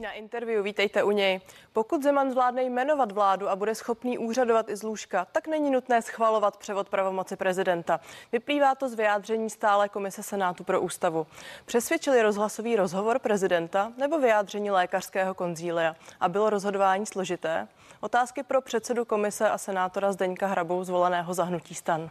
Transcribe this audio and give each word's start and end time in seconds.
Na 0.00 0.12
interview 0.12 0.64
vítejte 0.64 1.02
u 1.02 1.10
něj. 1.10 1.40
Pokud 1.72 2.02
Zeman 2.02 2.30
zvládne 2.30 2.62
jmenovat 2.62 3.12
vládu 3.12 3.48
a 3.48 3.56
bude 3.56 3.74
schopný 3.74 4.18
úřadovat 4.18 4.68
i 4.68 4.76
z 4.76 4.82
lůžka, 4.82 5.24
tak 5.32 5.46
není 5.46 5.70
nutné 5.70 6.02
schvalovat 6.02 6.56
převod 6.56 6.88
pravomoci 6.88 7.36
prezidenta. 7.36 8.00
Vyplývá 8.32 8.74
to 8.74 8.88
z 8.88 8.94
vyjádření 8.94 9.50
stále 9.50 9.88
komise 9.88 10.22
Senátu 10.22 10.64
pro 10.64 10.80
ústavu. 10.80 11.26
Přesvědčili 11.64 12.22
rozhlasový 12.22 12.76
rozhovor 12.76 13.18
prezidenta 13.18 13.92
nebo 13.96 14.18
vyjádření 14.18 14.70
lékařského 14.70 15.34
konzília 15.34 15.96
a 16.20 16.28
bylo 16.28 16.50
rozhodování 16.50 17.06
složité? 17.06 17.68
Otázky 18.00 18.42
pro 18.42 18.60
předsedu 18.60 19.04
komise 19.04 19.50
a 19.50 19.58
senátora 19.58 20.12
Zdeňka 20.12 20.46
Hrabou 20.46 20.84
zvoleného 20.84 21.34
zahnutí 21.34 21.74
stan. 21.74 22.10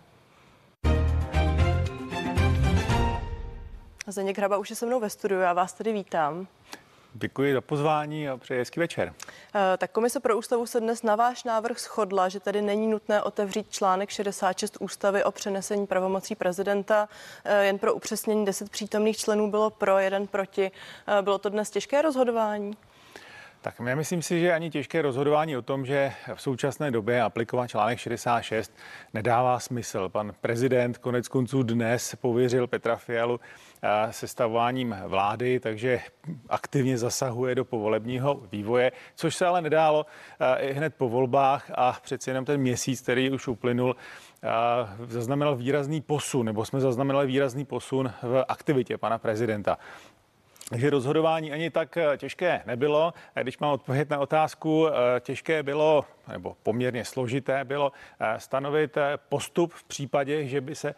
Zdeněk 4.08 4.38
Hraba 4.38 4.58
už 4.58 4.70
je 4.70 4.76
se 4.76 4.86
mnou 4.86 5.00
ve 5.00 5.10
studiu, 5.10 5.42
já 5.42 5.54
vás 5.54 5.74
tady 5.74 5.94
vítám. 5.94 6.48
Děkuji 7.14 7.54
za 7.54 7.62
pozvání 7.62 8.30
a 8.30 8.38
přeji 8.38 8.60
hezký 8.60 8.80
večer. 8.80 9.14
Eh, 9.56 9.78
tak 9.78 9.92
Komise 9.92 10.20
pro 10.20 10.38
ústavu 10.38 10.66
se 10.66 10.80
dnes 10.80 11.04
na 11.04 11.16
váš 11.16 11.44
návrh 11.44 11.80
shodla, 11.80 12.30
že 12.30 12.40
tady 12.40 12.62
není 12.62 12.88
nutné 12.88 13.22
otevřít 13.22 13.72
článek 13.72 14.10
66 14.10 14.78
ústavy 14.80 15.24
o 15.24 15.32
přenesení 15.32 15.88
pravomocí 15.88 16.36
prezidenta. 16.36 17.10
Eh, 17.46 17.66
jen 17.66 17.78
pro 17.80 17.94
upřesnění 17.94 18.46
10 18.46 18.70
přítomných 18.70 19.18
členů 19.18 19.52
bylo 19.52 19.70
pro, 19.70 19.98
jeden 19.98 20.28
proti. 20.28 20.72
Eh, 21.08 21.22
bylo 21.22 21.38
to 21.38 21.50
dnes 21.50 21.70
těžké 21.70 22.02
rozhodování? 22.02 22.78
Tak 23.68 23.76
já 23.88 23.96
myslím 23.96 24.22
si, 24.22 24.40
že 24.40 24.54
ani 24.54 24.70
těžké 24.70 25.02
rozhodování 25.02 25.58
o 25.58 25.62
tom, 25.62 25.86
že 25.86 26.12
v 26.36 26.42
současné 26.42 26.92
době 26.92 27.22
aplikovat 27.22 27.68
článek 27.68 28.00
66 28.00 28.76
nedává 29.14 29.60
smysl. 29.60 30.10
Pan 30.10 30.34
prezident 30.42 30.98
konec 30.98 31.28
konců 31.28 31.64
dnes 31.64 32.16
pověřil 32.16 32.68
Petra 32.68 32.96
Fialu 32.96 33.40
sestavováním 34.12 34.96
vlády, 35.08 35.60
takže 35.60 36.00
aktivně 36.50 36.98
zasahuje 36.98 37.56
do 37.56 37.66
povolebního 37.66 38.42
vývoje, 38.52 38.92
což 39.16 39.36
se 39.36 39.46
ale 39.46 39.62
nedálo 39.62 40.06
i 40.58 40.74
hned 40.74 40.96
po 40.96 41.10
volbách 41.10 41.72
a 41.76 41.98
přeci 42.02 42.30
jenom 42.30 42.46
ten 42.46 42.62
měsíc, 42.62 43.02
který 43.02 43.32
už 43.32 43.48
uplynul, 43.48 43.96
zaznamenal 45.08 45.56
výrazný 45.56 46.02
posun, 46.02 46.46
nebo 46.46 46.66
jsme 46.66 46.80
zaznamenali 46.80 47.28
výrazný 47.28 47.66
posun 47.66 48.14
v 48.22 48.46
aktivitě 48.48 48.98
pana 48.98 49.18
prezidenta. 49.18 49.78
Takže 50.70 50.90
rozhodování 50.90 51.52
ani 51.52 51.70
tak 51.70 51.98
eh, 51.98 52.18
těžké 52.18 52.64
nebylo. 52.66 53.14
Když 53.42 53.58
mám 53.58 53.72
odpovědět 53.72 54.10
na 54.10 54.20
otázku, 54.20 54.88
eh, 54.88 55.20
těžké 55.20 55.64
bylo, 55.64 56.06
nebo 56.28 56.56
poměrně 56.64 57.06
složité 57.06 57.66
bylo 57.66 57.92
eh, 58.20 58.40
stanovit 58.40 58.98
postup 59.30 59.74
v 59.74 59.84
případě, 59.84 60.48
že 60.48 60.62
by 60.62 60.76
se 60.76 60.96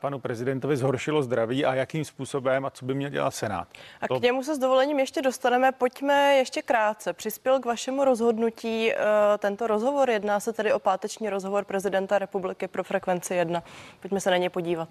panu 0.00 0.18
prezidentovi 0.18 0.76
zhoršilo 0.76 1.22
zdraví 1.22 1.64
a 1.64 1.74
jakým 1.74 2.04
způsobem 2.04 2.66
a 2.66 2.70
co 2.70 2.84
by 2.84 2.94
měl 2.94 3.10
dělat 3.10 3.30
Senát. 3.30 3.68
A 4.00 4.08
to... 4.08 4.20
k 4.20 4.22
němu 4.22 4.42
se 4.42 4.54
s 4.54 4.58
dovolením 4.58 4.98
ještě 4.98 5.22
dostaneme. 5.22 5.72
Pojďme 5.72 6.34
ještě 6.34 6.62
krátce. 6.62 7.12
Přispěl 7.12 7.60
k 7.60 7.66
vašemu 7.66 8.04
rozhodnutí 8.04 8.92
tento 9.38 9.66
rozhovor. 9.66 10.10
Jedná 10.10 10.40
se 10.40 10.52
tedy 10.52 10.72
o 10.72 10.78
páteční 10.78 11.30
rozhovor 11.30 11.64
prezidenta 11.64 12.18
republiky 12.18 12.68
pro 12.68 12.84
frekvenci 12.84 13.34
1. 13.34 13.62
Pojďme 14.00 14.20
se 14.20 14.30
na 14.30 14.36
ně 14.36 14.50
podívat 14.50 14.88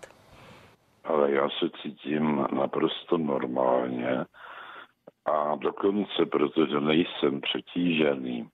ale 1.10 1.32
já 1.32 1.50
se 1.50 1.70
cítím 1.82 2.48
naprosto 2.52 3.18
normálně 3.18 4.26
a 5.26 5.56
dokonce, 5.56 6.26
protože 6.26 6.80
nejsem 6.80 7.42
přetížený, 7.42 8.48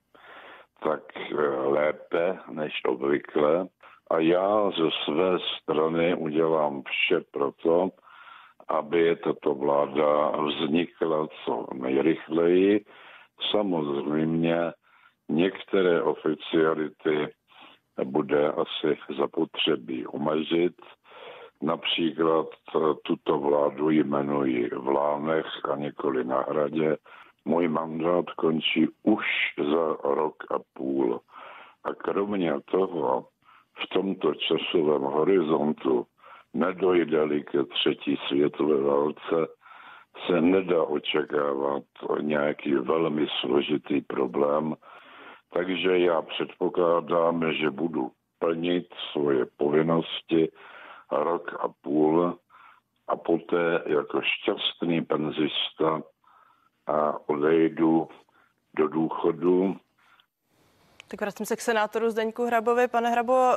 tak 0.84 1.02
eh, 1.18 1.36
lépe 1.48 2.38
než 2.50 2.74
obvykle 2.86 3.68
a 4.12 4.20
já 4.20 4.72
ze 4.72 4.90
své 5.04 5.38
strany 5.62 6.16
udělám 6.16 6.84
vše 6.88 7.22
proto, 7.32 7.90
aby 8.68 9.16
tato 9.16 9.56
vláda 9.56 10.32
vznikla 10.32 11.28
co 11.46 11.68
nejrychleji. 11.74 12.86
Samozřejmě 13.52 14.74
některé 15.30 16.02
oficiality 16.02 17.28
bude 18.04 18.52
asi 18.52 18.98
zapotřebí 19.18 20.08
omezit, 20.08 20.76
Například 21.62 22.48
eh, 22.76 22.80
tuto 23.04 23.40
vládu 23.40 23.90
jmenuji 23.90 24.70
v 24.70 24.88
Lánech 24.88 25.46
a 25.72 25.76
nikoli 25.76 26.24
na 26.24 26.42
hradě. 26.42 26.98
Můj 27.46 27.68
mandát 27.68 28.26
končí 28.30 28.88
už 29.04 29.26
za 29.58 29.98
rok 30.04 30.44
a 30.52 30.60
půl. 30.74 31.20
A 31.84 31.94
kromě 31.94 32.54
toho 32.66 33.28
v 33.84 33.94
tomto 33.94 34.34
časovém 34.34 35.02
horizontu 35.02 36.06
nedojde-li 36.54 37.44
ke 37.44 37.64
třetí 37.64 38.18
světové 38.28 38.82
válce, 38.82 39.48
se 40.28 40.42
nedá 40.42 40.84
očekávat 40.84 41.84
nějaký 42.22 42.74
velmi 42.74 43.28
složitý 43.42 44.02
problém, 44.02 44.76
takže 45.54 45.98
já 45.98 46.22
předpokládám, 46.22 47.54
že 47.54 47.70
budu 47.70 48.12
plnit 48.40 48.88
svoje 49.12 49.46
povinnosti 49.58 50.52
rok 51.12 51.54
a 51.60 51.68
půl 51.68 52.40
a 53.08 53.16
poté 53.16 53.84
jako 53.86 54.22
šťastný 54.22 55.02
penzista 55.02 56.02
a 56.88 57.30
odejdu 57.30 58.10
do 58.76 58.88
důchodu. 58.88 59.76
Tak 61.08 61.22
vracím 61.22 61.46
se 61.46 61.56
k 61.56 61.62
senátoru 61.62 62.10
Zdeňku 62.10 62.46
Hrabovi. 62.46 62.88
Pane 62.88 63.10
Hrabo, 63.10 63.52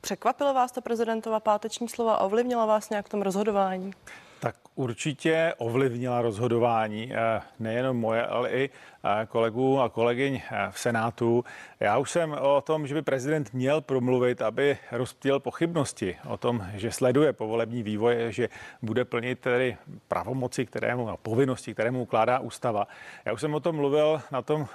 překvapilo 0.00 0.54
vás 0.54 0.72
to 0.72 0.80
prezidentova 0.80 1.40
páteční 1.40 1.88
slova? 1.88 2.18
Ovlivnila 2.18 2.66
vás 2.66 2.90
nějak 2.90 3.06
v 3.06 3.08
tom 3.08 3.22
rozhodování? 3.22 3.92
Tak 4.40 4.54
určitě 4.78 5.54
ovlivnila 5.58 6.22
rozhodování 6.22 7.12
eh, 7.12 7.40
nejenom 7.58 7.96
moje, 7.96 8.26
ale 8.26 8.50
i 8.50 8.70
eh, 9.04 9.26
kolegů 9.26 9.80
a 9.80 9.88
kolegyň 9.88 10.40
eh, 10.50 10.68
v 10.70 10.78
Senátu. 10.78 11.44
Já 11.80 11.98
už 11.98 12.10
jsem 12.10 12.36
o 12.40 12.60
tom, 12.60 12.86
že 12.86 12.94
by 12.94 13.02
prezident 13.02 13.52
měl 13.52 13.80
promluvit, 13.80 14.42
aby 14.42 14.78
rozptýl 14.92 15.40
pochybnosti 15.40 16.16
o 16.28 16.36
tom, 16.36 16.66
že 16.74 16.92
sleduje 16.92 17.32
povolební 17.32 17.82
vývoj, 17.82 18.16
že 18.28 18.48
bude 18.82 19.04
plnit 19.04 19.40
tedy 19.40 19.76
pravomoci, 20.08 20.66
kterému 20.66 21.08
a 21.08 21.16
povinnosti, 21.16 21.74
kterému 21.74 22.02
ukládá 22.02 22.38
ústava. 22.38 22.88
Já 23.24 23.32
už 23.32 23.40
jsem 23.40 23.54
o 23.54 23.60
tom 23.60 23.76
mluvil 23.76 24.22
na 24.30 24.42
tom 24.42 24.66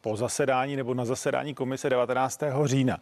po 0.00 0.16
zasedání 0.16 0.76
nebo 0.76 0.94
na 0.94 1.04
zasedání 1.04 1.54
komise 1.54 1.90
19. 1.90 2.42
října. 2.64 2.98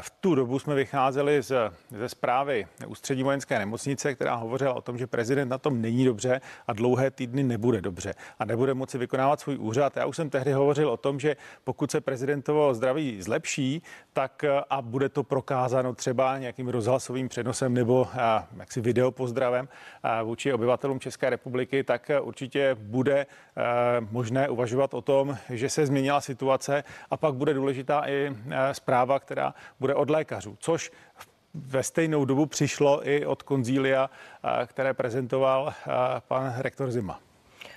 V 0.00 0.10
tu 0.10 0.34
dobu 0.34 0.58
jsme 0.58 0.74
vycházeli 0.74 1.42
z, 1.42 1.72
ze 1.90 2.08
zprávy 2.08 2.66
ústřední 2.86 3.22
vojenské 3.22 3.58
nemocnice, 3.58 4.14
která 4.14 4.34
hovořila 4.34 4.74
o 4.74 4.80
tom, 4.80 4.98
že 4.98 5.06
prezident 5.06 5.23
na 5.44 5.58
tom 5.58 5.82
není 5.82 6.04
dobře 6.04 6.40
a 6.66 6.72
dlouhé 6.72 7.10
týdny 7.10 7.42
nebude 7.42 7.80
dobře 7.80 8.14
a 8.38 8.44
nebude 8.44 8.74
moci 8.74 8.98
vykonávat 8.98 9.40
svůj 9.40 9.58
úřad. 9.58 9.96
Já 9.96 10.06
už 10.06 10.16
jsem 10.16 10.30
tehdy 10.30 10.52
hovořil 10.52 10.90
o 10.90 10.96
tom, 10.96 11.20
že 11.20 11.36
pokud 11.64 11.90
se 11.90 12.00
prezidentovo 12.00 12.74
zdraví 12.74 13.22
zlepší, 13.22 13.82
tak 14.12 14.44
a 14.70 14.82
bude 14.82 15.08
to 15.08 15.22
prokázáno 15.22 15.94
třeba 15.94 16.38
nějakým 16.38 16.68
rozhlasovým 16.68 17.28
přenosem 17.28 17.74
nebo 17.74 18.08
a, 18.12 18.48
jaksi 18.56 18.80
video 18.80 19.10
pozdravem 19.10 19.68
a, 20.02 20.22
vůči 20.22 20.52
obyvatelům 20.52 21.00
České 21.00 21.30
republiky, 21.30 21.84
tak 21.84 22.10
určitě 22.22 22.76
bude 22.80 23.26
a, 23.56 23.64
možné 24.10 24.48
uvažovat 24.48 24.94
o 24.94 25.02
tom, 25.02 25.36
že 25.50 25.68
se 25.68 25.86
změnila 25.86 26.20
situace 26.20 26.84
a 27.10 27.16
pak 27.16 27.34
bude 27.34 27.54
důležitá 27.54 28.08
i 28.08 28.36
zpráva, 28.72 29.20
která 29.20 29.54
bude 29.80 29.94
od 29.94 30.10
lékařů, 30.10 30.56
což 30.60 30.90
ve 31.54 31.82
stejnou 31.82 32.24
dobu 32.24 32.46
přišlo 32.46 33.08
i 33.08 33.26
od 33.26 33.42
konzília, 33.42 34.10
které 34.66 34.94
prezentoval 34.94 35.74
pan 36.28 36.54
rektor 36.58 36.90
Zima. 36.90 37.20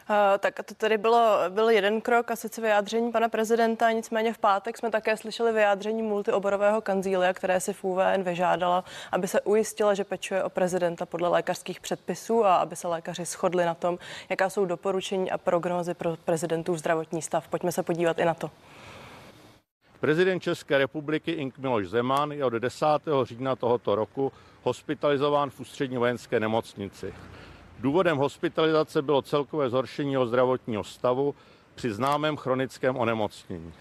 Uh, 0.09 0.15
tak 0.39 0.55
to 0.65 0.75
tedy 0.75 0.97
bylo, 0.97 1.37
byl 1.49 1.69
jeden 1.69 2.01
krok 2.01 2.31
a 2.31 2.35
sice 2.35 2.61
vyjádření 2.61 3.11
pana 3.11 3.29
prezidenta, 3.29 3.91
nicméně 3.91 4.33
v 4.33 4.37
pátek 4.37 4.77
jsme 4.77 4.91
také 4.91 5.17
slyšeli 5.17 5.53
vyjádření 5.53 6.01
multioborového 6.01 6.81
kanzília, 6.81 7.33
které 7.33 7.59
si 7.59 7.73
FUVN 7.73 8.23
vyžádala, 8.23 8.83
aby 9.11 9.27
se 9.27 9.41
ujistila, 9.41 9.93
že 9.93 10.03
pečuje 10.03 10.43
o 10.43 10.49
prezidenta 10.49 11.05
podle 11.05 11.29
lékařských 11.29 11.79
předpisů 11.79 12.45
a 12.45 12.55
aby 12.55 12.75
se 12.75 12.87
lékaři 12.87 13.25
shodli 13.25 13.65
na 13.65 13.73
tom, 13.73 13.97
jaká 14.29 14.49
jsou 14.49 14.65
doporučení 14.65 15.31
a 15.31 15.37
prognózy 15.37 15.93
pro 15.93 16.17
prezidentův 16.25 16.77
zdravotní 16.77 17.21
stav. 17.21 17.47
Pojďme 17.47 17.71
se 17.71 17.83
podívat 17.83 18.19
i 18.19 18.25
na 18.25 18.33
to. 18.33 18.51
Prezident 19.99 20.39
České 20.39 20.77
republiky 20.77 21.31
Ink 21.31 21.57
Miloš 21.57 21.87
Zeman 21.87 22.31
je 22.31 22.45
od 22.45 22.53
10. 22.53 22.85
října 23.23 23.55
tohoto 23.55 23.95
roku 23.95 24.31
hospitalizován 24.63 25.49
v 25.49 25.59
ústřední 25.59 25.97
vojenské 25.97 26.39
nemocnici. 26.39 27.13
Důvodem 27.79 28.17
hospitalizace 28.17 29.01
bylo 29.01 29.21
celkové 29.21 29.69
zhoršení 29.69 30.11
jeho 30.11 30.27
zdravotního 30.27 30.83
stavu 30.83 31.35
při 31.75 31.91
známém 31.91 32.37
chronickém 32.37 32.97
onemocnění. 32.97 33.73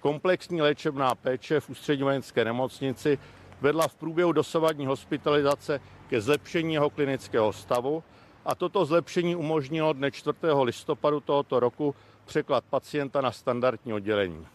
Komplexní 0.00 0.62
léčebná 0.62 1.14
péče 1.14 1.60
v 1.60 1.70
ústřední 1.70 2.02
vojenské 2.02 2.44
nemocnici 2.44 3.18
vedla 3.60 3.88
v 3.88 3.94
průběhu 3.94 4.32
dosavadní 4.32 4.86
hospitalizace 4.86 5.80
ke 6.08 6.20
zlepšení 6.20 6.74
jeho 6.74 6.90
klinického 6.90 7.52
stavu 7.52 8.02
a 8.44 8.54
toto 8.54 8.84
zlepšení 8.84 9.36
umožnilo 9.36 9.92
dne 9.92 10.10
4. 10.10 10.36
listopadu 10.62 11.20
tohoto 11.20 11.60
roku 11.60 11.94
překlad 12.24 12.64
pacienta 12.70 13.20
na 13.20 13.32
standardní 13.32 13.92
oddělení. 13.92 14.46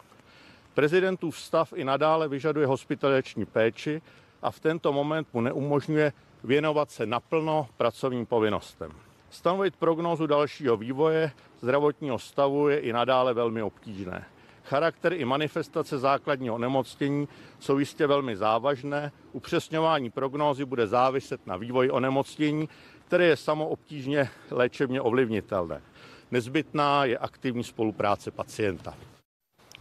Prezidentův 0.75 1.39
stav 1.39 1.73
i 1.75 1.83
nadále 1.83 2.27
vyžaduje 2.27 2.67
hospitalizační 2.67 3.45
péči 3.45 4.01
a 4.41 4.51
v 4.51 4.59
tento 4.59 4.93
moment 4.93 5.27
mu 5.33 5.41
neumožňuje 5.41 6.13
věnovat 6.43 6.91
se 6.91 7.05
naplno 7.05 7.67
pracovním 7.77 8.25
povinnostem. 8.25 8.91
Stanovit 9.29 9.75
prognózu 9.75 10.27
dalšího 10.27 10.77
vývoje 10.77 11.31
zdravotního 11.61 12.19
stavu 12.19 12.67
je 12.67 12.79
i 12.79 12.93
nadále 12.93 13.33
velmi 13.33 13.61
obtížné. 13.61 14.25
Charakter 14.63 15.13
i 15.13 15.25
manifestace 15.25 15.97
základního 15.97 16.55
onemocnění 16.55 17.27
jsou 17.59 17.77
jistě 17.79 18.07
velmi 18.07 18.35
závažné. 18.35 19.11
Upřesňování 19.31 20.09
prognózy 20.09 20.65
bude 20.65 20.87
záviset 20.87 21.47
na 21.47 21.57
vývoji 21.57 21.91
onemocnění, 21.91 22.69
které 23.07 23.25
je 23.25 23.37
samo 23.37 23.67
obtížně 23.67 24.29
léčebně 24.51 25.01
ovlivnitelné. 25.01 25.81
Nezbytná 26.31 27.05
je 27.05 27.17
aktivní 27.17 27.63
spolupráce 27.63 28.31
pacienta. 28.31 28.93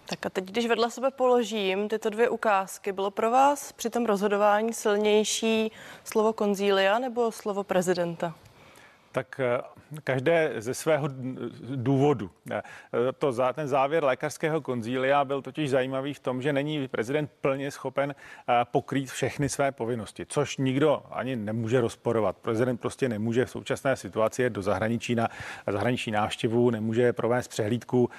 Tak 0.07 0.27
a 0.27 0.31
teď, 0.31 0.45
když 0.45 0.67
vedle 0.67 0.91
sebe 0.91 1.11
položím 1.11 1.89
tyto 1.89 2.11
dvě 2.11 2.29
ukázky, 2.29 2.93
bylo 2.93 3.11
pro 3.11 3.31
vás 3.31 3.73
při 3.73 3.91
tom 3.91 4.07
rozhodování 4.07 4.73
silnější 4.73 5.73
slovo 6.05 6.33
konzília 6.33 6.99
nebo 6.99 7.33
slovo 7.33 7.65
prezidenta? 7.65 8.35
Tak 9.13 9.41
každé 10.05 10.53
ze 10.57 10.75
svého 10.75 11.09
důvodu. 11.75 12.31
Eh, 12.51 12.63
to, 13.19 13.33
ten 13.55 13.69
závěr 13.69 14.05
lékařského 14.05 14.61
konzília 14.61 15.25
byl 15.25 15.43
totiž 15.43 15.71
zajímavý 15.71 16.15
v 16.15 16.21
tom, 16.21 16.43
že 16.43 16.53
není 16.53 16.89
prezident 16.89 17.31
plně 17.41 17.71
schopen 17.71 18.15
eh, 18.15 18.53
pokrýt 18.71 19.11
všechny 19.11 19.49
své 19.49 19.73
povinnosti, 19.73 20.27
což 20.27 20.57
nikdo 20.57 21.03
ani 21.11 21.37
nemůže 21.37 21.81
rozporovat. 21.81 22.37
Prezident 22.37 22.81
prostě 22.81 23.09
nemůže 23.09 23.45
v 23.45 23.51
současné 23.51 23.97
situaci 23.97 24.51
do 24.51 24.63
zahraničí 24.63 25.15
na 25.15 25.29
zahraniční 25.67 26.13
návštěvu, 26.13 26.71
nemůže 26.71 27.13
provést 27.13 27.49
přehlídku 27.49 28.11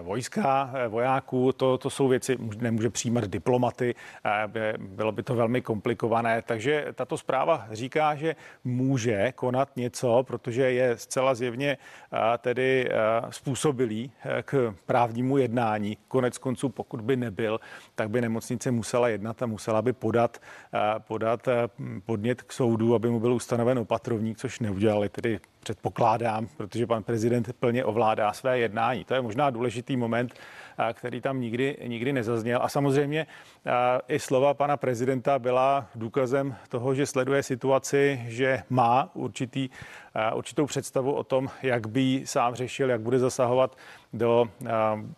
vojska, 0.00 0.72
vojáků, 0.88 1.52
to, 1.52 1.78
to 1.78 1.90
jsou 1.90 2.08
věci, 2.08 2.36
nemůže 2.58 2.90
přijímat 2.90 3.24
diplomaty, 3.24 3.94
bylo 4.78 5.12
by 5.12 5.22
to 5.22 5.34
velmi 5.34 5.62
komplikované, 5.62 6.42
takže 6.42 6.86
tato 6.94 7.18
zpráva 7.18 7.66
říká, 7.70 8.14
že 8.14 8.36
může 8.64 9.32
konat 9.32 9.76
něco 9.76 9.90
něco, 9.90 10.22
je 10.74 10.96
zcela 10.96 11.34
zjevně 11.34 11.78
tedy 12.38 12.90
způsobilý 13.30 14.12
k 14.42 14.74
právnímu 14.86 15.38
jednání. 15.38 15.96
Konec 16.08 16.38
konců, 16.38 16.68
pokud 16.68 17.00
by 17.00 17.16
nebyl, 17.16 17.60
tak 17.94 18.10
by 18.10 18.20
nemocnice 18.20 18.70
musela 18.70 19.08
jednat 19.08 19.42
a 19.42 19.46
musela 19.46 19.82
by 19.82 19.92
podat, 19.92 20.38
podat 20.98 21.48
podnět 22.06 22.42
k 22.42 22.52
soudu, 22.52 22.94
aby 22.94 23.10
mu 23.10 23.20
byl 23.20 23.32
ustanoven 23.32 23.78
opatrovník, 23.78 24.38
což 24.38 24.60
neudělali 24.60 25.08
tedy 25.08 25.40
předpokládám, 25.60 26.48
protože 26.56 26.86
pan 26.86 27.02
prezident 27.02 27.52
plně 27.52 27.84
ovládá 27.84 28.32
své 28.32 28.58
jednání. 28.58 29.04
To 29.04 29.14
je 29.14 29.20
možná 29.20 29.50
důležitý 29.50 29.96
moment, 29.96 30.34
který 30.92 31.20
tam 31.20 31.40
nikdy, 31.40 31.76
nikdy 31.86 32.12
nezazněl. 32.12 32.60
A 32.62 32.68
samozřejmě 32.68 33.26
i 34.08 34.18
slova 34.18 34.54
pana 34.54 34.76
prezidenta 34.76 35.38
byla 35.38 35.86
důkazem 35.94 36.54
toho, 36.68 36.94
že 36.94 37.06
sleduje 37.06 37.42
situaci, 37.42 38.24
že 38.26 38.62
má 38.70 39.10
určitý, 39.14 39.68
určitou 40.34 40.66
představu 40.66 41.12
o 41.12 41.24
tom, 41.24 41.50
jak 41.62 41.86
by 41.86 42.22
sám 42.24 42.54
řešil, 42.54 42.90
jak 42.90 43.00
bude 43.00 43.18
zasahovat 43.18 43.76
do 44.12 44.48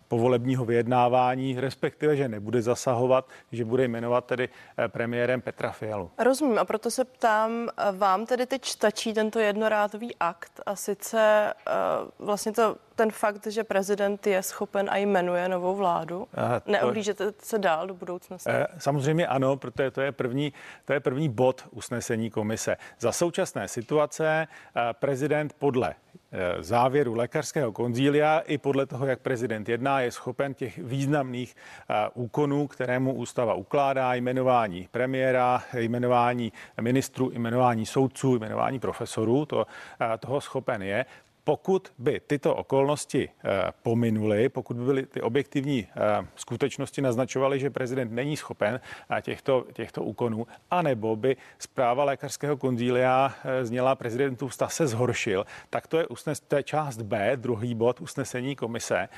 povolebního 0.07 0.65
vyjednávání, 0.65 1.59
respektive, 1.59 2.15
že 2.15 2.29
nebude 2.29 2.61
zasahovat, 2.61 3.29
že 3.51 3.65
bude 3.65 3.87
jmenovat 3.87 4.25
tedy 4.25 4.49
premiérem 4.87 5.41
Petra 5.41 5.71
Fialu. 5.71 6.11
Rozumím 6.19 6.59
a 6.59 6.65
proto 6.65 6.91
se 6.91 7.05
ptám, 7.05 7.69
vám 7.91 8.25
tedy 8.25 8.45
teď 8.45 8.65
stačí 8.65 9.13
tento 9.13 9.39
jednorádový 9.39 10.15
akt 10.19 10.32
a 10.65 10.75
sice 10.75 11.53
vlastně 12.19 12.51
to 12.51 12.75
ten 12.95 13.11
fakt, 13.11 13.47
že 13.47 13.63
prezident 13.63 14.27
je 14.27 14.43
schopen 14.43 14.89
a 14.89 14.97
jmenuje 14.97 15.49
novou 15.49 15.75
vládu? 15.75 16.27
To... 16.65 16.71
Neohlížete 16.71 17.33
se 17.39 17.59
dál 17.59 17.87
do 17.87 17.93
budoucnosti? 17.93 18.49
E, 18.49 18.67
samozřejmě 18.77 19.27
ano, 19.27 19.57
protože 19.57 19.91
to 19.91 20.01
je 20.01 20.11
první, 20.11 20.53
to 20.85 20.93
je 20.93 20.99
první 20.99 21.29
bod 21.29 21.67
usnesení 21.71 22.29
komise. 22.29 22.77
Za 22.99 23.11
současné 23.11 23.67
situace 23.67 24.27
e, 24.27 24.47
prezident 24.93 25.53
podle 25.53 25.95
Eh, 26.15 26.19
závěru 26.59 27.13
lékařského 27.13 27.71
konzília. 27.71 28.39
I 28.39 28.57
podle 28.57 28.85
toho, 28.85 29.05
jak 29.05 29.19
prezident 29.19 29.69
jedná, 29.69 30.01
je 30.01 30.11
schopen 30.11 30.53
těch 30.53 30.77
významných 30.77 31.55
eh, 31.55 32.09
úkonů, 32.13 32.67
kterému 32.67 33.13
ústava 33.13 33.53
ukládá, 33.53 34.13
jmenování 34.13 34.87
premiéra, 34.91 35.63
jmenování 35.77 36.53
ministrů, 36.81 37.31
jmenování 37.33 37.85
soudců, 37.85 38.35
jmenování 38.35 38.79
profesorů, 38.79 39.45
to, 39.45 39.67
eh, 40.01 40.17
toho 40.17 40.41
schopen 40.41 40.83
je 40.83 41.05
pokud 41.43 41.93
by 41.97 42.21
tyto 42.27 42.55
okolnosti 42.55 43.29
eh, 43.29 43.71
pominuly, 43.83 44.49
pokud 44.49 44.77
by 44.77 44.85
byly 44.85 45.05
ty 45.05 45.21
objektivní 45.21 45.87
eh, 45.87 46.27
skutečnosti 46.35 47.01
naznačovaly, 47.01 47.59
že 47.59 47.69
prezident 47.69 48.11
není 48.11 48.37
schopen 48.37 48.79
eh, 49.17 49.21
těchto, 49.21 49.65
těchto 49.73 50.03
úkonů, 50.03 50.47
anebo 50.71 51.15
by 51.15 51.37
zpráva 51.59 52.03
lékařského 52.03 52.57
konzília 52.57 53.33
zněla 53.61 53.95
prezidentův 53.95 54.53
stav 54.53 54.73
se 54.73 54.87
zhoršil, 54.87 55.45
tak 55.69 55.87
to 55.87 55.97
je, 55.97 56.07
usnes, 56.07 56.39
to 56.39 56.55
je 56.55 56.63
část 56.63 57.01
B, 57.01 57.31
druhý 57.35 57.75
bod 57.75 58.01
usnesení 58.01 58.55
komise 58.55 59.09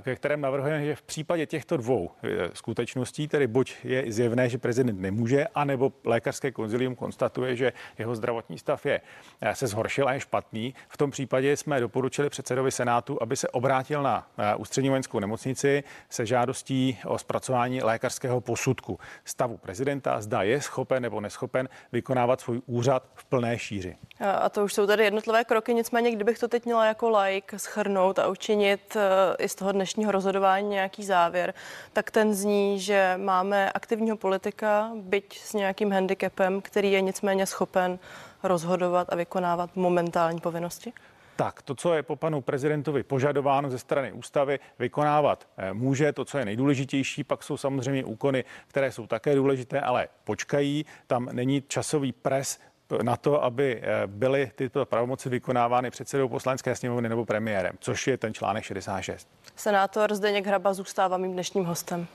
ke 0.00 0.16
kterém 0.16 0.40
navrhujeme, 0.40 0.84
že 0.84 0.94
v 0.94 1.02
případě 1.02 1.46
těchto 1.46 1.76
dvou 1.76 2.10
e, 2.22 2.50
skutečností, 2.54 3.28
tedy 3.28 3.46
buď 3.46 3.76
je 3.84 4.04
zjevné, 4.12 4.48
že 4.48 4.58
prezident 4.58 5.00
nemůže, 5.00 5.46
anebo 5.54 5.92
lékařské 6.04 6.50
konzilium 6.50 6.94
konstatuje, 6.94 7.56
že 7.56 7.72
jeho 7.98 8.14
zdravotní 8.14 8.58
stav 8.58 8.86
je, 8.86 9.00
e, 9.40 9.54
se 9.54 9.66
zhoršil 9.66 10.08
a 10.08 10.12
je 10.12 10.20
špatný. 10.20 10.74
V 10.88 10.96
tom 10.96 11.10
případě 11.10 11.56
jsme 11.56 11.80
doporučili 11.80 12.30
předsedovi 12.30 12.70
Senátu, 12.70 13.22
aby 13.22 13.36
se 13.36 13.48
obrátil 13.48 14.02
na 14.02 14.26
e, 14.38 14.54
ústřední 14.54 14.88
vojenskou 14.88 15.18
nemocnici 15.18 15.84
se 16.10 16.26
žádostí 16.26 16.98
o 17.06 17.18
zpracování 17.18 17.82
lékařského 17.82 18.40
posudku 18.40 18.98
stavu 19.24 19.56
prezidenta, 19.56 20.20
zda 20.20 20.42
je 20.42 20.60
schopen 20.60 21.02
nebo 21.02 21.20
neschopen 21.20 21.68
vykonávat 21.92 22.40
svůj 22.40 22.62
úřad 22.66 23.02
v 23.14 23.24
plné 23.24 23.58
šíři. 23.58 23.96
A 24.40 24.48
to 24.48 24.64
už 24.64 24.74
jsou 24.74 24.86
tady 24.86 25.04
jednotlivé 25.04 25.44
kroky, 25.44 25.74
nicméně 25.74 26.10
kdybych 26.10 26.38
to 26.38 26.48
teď 26.48 26.64
měla 26.64 26.86
jako 26.86 27.10
like 27.18 27.58
schrnout 27.58 28.18
a 28.18 28.28
učinit 28.28 28.96
i 29.38 29.48
z 29.48 29.54
toho 29.62 29.72
dnešního 29.72 30.12
rozhodování 30.12 30.68
nějaký 30.68 31.04
závěr, 31.04 31.54
tak 31.92 32.10
ten 32.10 32.34
zní, 32.34 32.80
že 32.80 33.14
máme 33.16 33.72
aktivního 33.72 34.16
politika, 34.16 34.90
byť 34.94 35.38
s 35.38 35.52
nějakým 35.52 35.92
handicapem, 35.92 36.60
který 36.62 36.92
je 36.92 37.00
nicméně 37.00 37.46
schopen 37.46 37.98
rozhodovat 38.42 39.12
a 39.12 39.16
vykonávat 39.16 39.76
momentální 39.76 40.40
povinnosti? 40.40 40.92
Tak, 41.36 41.62
to, 41.62 41.74
co 41.74 41.94
je 41.94 42.02
po 42.02 42.16
panu 42.16 42.40
prezidentovi 42.40 43.02
požadováno 43.02 43.70
ze 43.70 43.78
strany 43.78 44.12
ústavy, 44.12 44.58
vykonávat 44.78 45.48
eh, 45.56 45.72
může. 45.72 46.12
To, 46.12 46.24
co 46.24 46.38
je 46.38 46.44
nejdůležitější, 46.44 47.24
pak 47.24 47.42
jsou 47.42 47.56
samozřejmě 47.56 48.04
úkony, 48.04 48.44
které 48.66 48.92
jsou 48.92 49.06
také 49.06 49.34
důležité, 49.34 49.80
ale 49.80 50.08
počkají. 50.24 50.86
Tam 51.06 51.28
není 51.32 51.62
časový 51.68 52.12
pres 52.12 52.58
na 53.02 53.16
to, 53.16 53.44
aby 53.44 53.82
eh, 53.82 54.06
byly 54.06 54.50
tyto 54.54 54.86
pravomoci 54.86 55.28
vykonávány 55.28 55.90
předsedou 55.90 56.28
poslanecké 56.28 56.76
sněmovny 56.76 57.08
nebo 57.08 57.24
premiérem, 57.24 57.76
což 57.80 58.06
je 58.06 58.16
ten 58.16 58.34
článek 58.34 58.64
66. 58.64 59.28
Senátor 59.56 60.14
Zdeněk 60.14 60.46
Hraba 60.46 60.74
zůstává 60.74 61.16
mým 61.16 61.32
dnešním 61.32 61.64
hostem. 61.64 62.06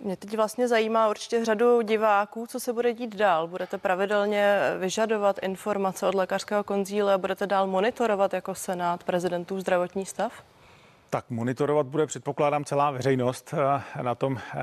Mě 0.00 0.16
teď 0.16 0.36
vlastně 0.36 0.68
zajímá 0.68 1.08
určitě 1.08 1.44
řadu 1.44 1.82
diváků, 1.82 2.46
co 2.46 2.60
se 2.60 2.72
bude 2.72 2.92
dít 2.92 3.16
dál. 3.16 3.46
Budete 3.46 3.78
pravidelně 3.78 4.58
vyžadovat 4.78 5.38
informace 5.42 6.06
od 6.06 6.14
lékařského 6.14 6.64
konzíle 6.64 7.14
a 7.14 7.18
budete 7.18 7.46
dál 7.46 7.66
monitorovat 7.66 8.34
jako 8.34 8.54
Senát 8.54 9.04
prezidentů 9.04 9.60
zdravotní 9.60 10.06
stav? 10.06 10.32
Tak 11.10 11.30
monitorovat 11.30 11.86
bude, 11.86 12.06
předpokládám, 12.06 12.64
celá 12.64 12.90
veřejnost 12.90 13.54
eh, 13.98 14.02
na 14.02 14.14
tom, 14.14 14.38
eh, 14.54 14.58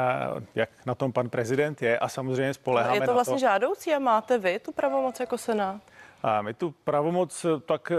jak 0.56 0.70
na 0.86 0.96
tom 0.96 1.12
pan 1.12 1.30
prezident 1.30 1.82
je 1.82 2.00
a 2.00 2.08
samozřejmě 2.08 2.54
spoleháme 2.54 2.96
Je 2.96 3.02
to 3.02 3.14
vlastně 3.14 3.36
to... 3.36 3.40
žádoucí 3.40 3.94
a 3.94 4.00
máte 4.00 4.38
vy 4.38 4.60
tu 4.60 4.72
pravomoc 4.72 5.20
jako 5.20 5.38
Senát? 5.38 5.82
A 6.24 6.42
my 6.42 6.54
tu 6.54 6.74
pravomoc 6.84 7.46
eh, 7.46 7.60
tak 7.60 7.92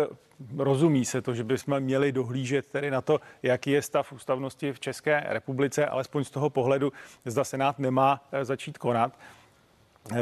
rozumí 0.57 1.05
se 1.05 1.23
to, 1.23 1.35
že 1.35 1.45
bychom 1.45 1.81
měli 1.81 2.12
dohlížet 2.12 2.67
tedy 2.67 2.90
na 2.90 3.00
to, 3.00 3.21
jaký 3.43 3.71
je 3.71 3.83
stav 3.83 4.12
ústavnosti 4.12 4.73
v 4.73 4.81
České 4.81 5.25
republice, 5.26 5.87
alespoň 5.87 6.25
z 6.25 6.31
toho 6.31 6.50
pohledu, 6.50 6.93
zda 7.25 7.45
Senát 7.45 7.78
nemá 7.78 8.21
začít 8.43 8.78
konat. 8.78 9.12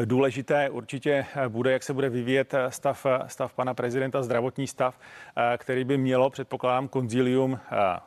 Důležité 0.04 0.70
určitě 0.70 1.26
bude, 1.48 1.72
jak 1.72 1.82
se 1.82 1.94
bude 1.94 2.08
vyvíjet 2.08 2.54
stav, 2.68 3.06
stav 3.26 3.54
pana 3.54 3.74
prezidenta, 3.74 4.22
zdravotní 4.22 4.66
stav, 4.66 5.00
který 5.56 5.84
by 5.84 5.98
mělo, 5.98 6.30
předpokládám, 6.30 6.88
konzilium 6.88 7.58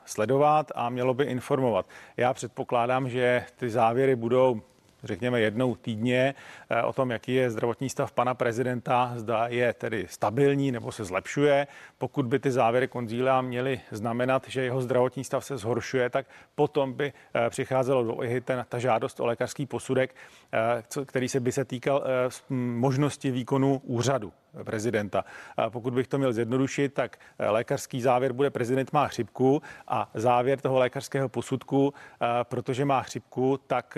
sledovat 0.05 0.71
a 0.75 0.89
mělo 0.89 1.13
by 1.13 1.23
informovat. 1.23 1.85
Já 2.17 2.33
předpokládám, 2.33 3.09
že 3.09 3.45
ty 3.55 3.69
závěry 3.69 4.15
budou 4.15 4.61
řekněme 5.03 5.41
jednou 5.41 5.75
týdně 5.75 6.35
eh, 6.69 6.83
o 6.83 6.93
tom, 6.93 7.11
jaký 7.11 7.33
je 7.33 7.51
zdravotní 7.51 7.89
stav 7.89 8.11
pana 8.11 8.33
prezidenta, 8.33 9.13
zda 9.15 9.47
je 9.47 9.73
tedy 9.73 10.05
stabilní 10.09 10.71
nebo 10.71 10.91
se 10.91 11.03
zlepšuje. 11.03 11.67
Pokud 11.97 12.25
by 12.25 12.39
ty 12.39 12.51
závěry 12.51 12.87
konzília 12.87 13.41
měly 13.41 13.81
znamenat, 13.91 14.45
že 14.47 14.61
jeho 14.61 14.81
zdravotní 14.81 15.23
stav 15.23 15.45
se 15.45 15.57
zhoršuje, 15.57 16.09
tak 16.09 16.25
potom 16.55 16.93
by 16.93 17.13
eh, 17.33 17.49
přicházelo 17.49 18.03
do 18.03 18.13
ohy 18.15 18.41
ten, 18.41 18.65
ta 18.69 18.79
žádost 18.79 19.19
o 19.19 19.25
lékařský 19.25 19.65
posudek, 19.65 20.15
eh, 20.53 21.05
který 21.05 21.29
se 21.29 21.39
by 21.39 21.51
se 21.51 21.65
týkal 21.65 22.03
možnosti 22.49 23.31
výkonu 23.31 23.81
úřadu 23.83 24.33
prezidenta. 24.63 25.25
Pokud 25.69 25.93
bych 25.93 26.07
to 26.07 26.17
měl 26.17 26.33
zjednodušit, 26.33 26.93
tak 26.93 27.17
lékařský 27.39 28.01
závěr 28.01 28.33
bude 28.33 28.49
prezident 28.49 28.93
má 28.93 29.07
chřipku 29.07 29.61
a 29.87 30.09
závěr 30.13 30.59
toho 30.59 30.79
lékařského 30.79 31.29
posudku, 31.29 31.93
protože 32.43 32.85
má 32.85 33.01
chřipku, 33.01 33.59
tak 33.67 33.97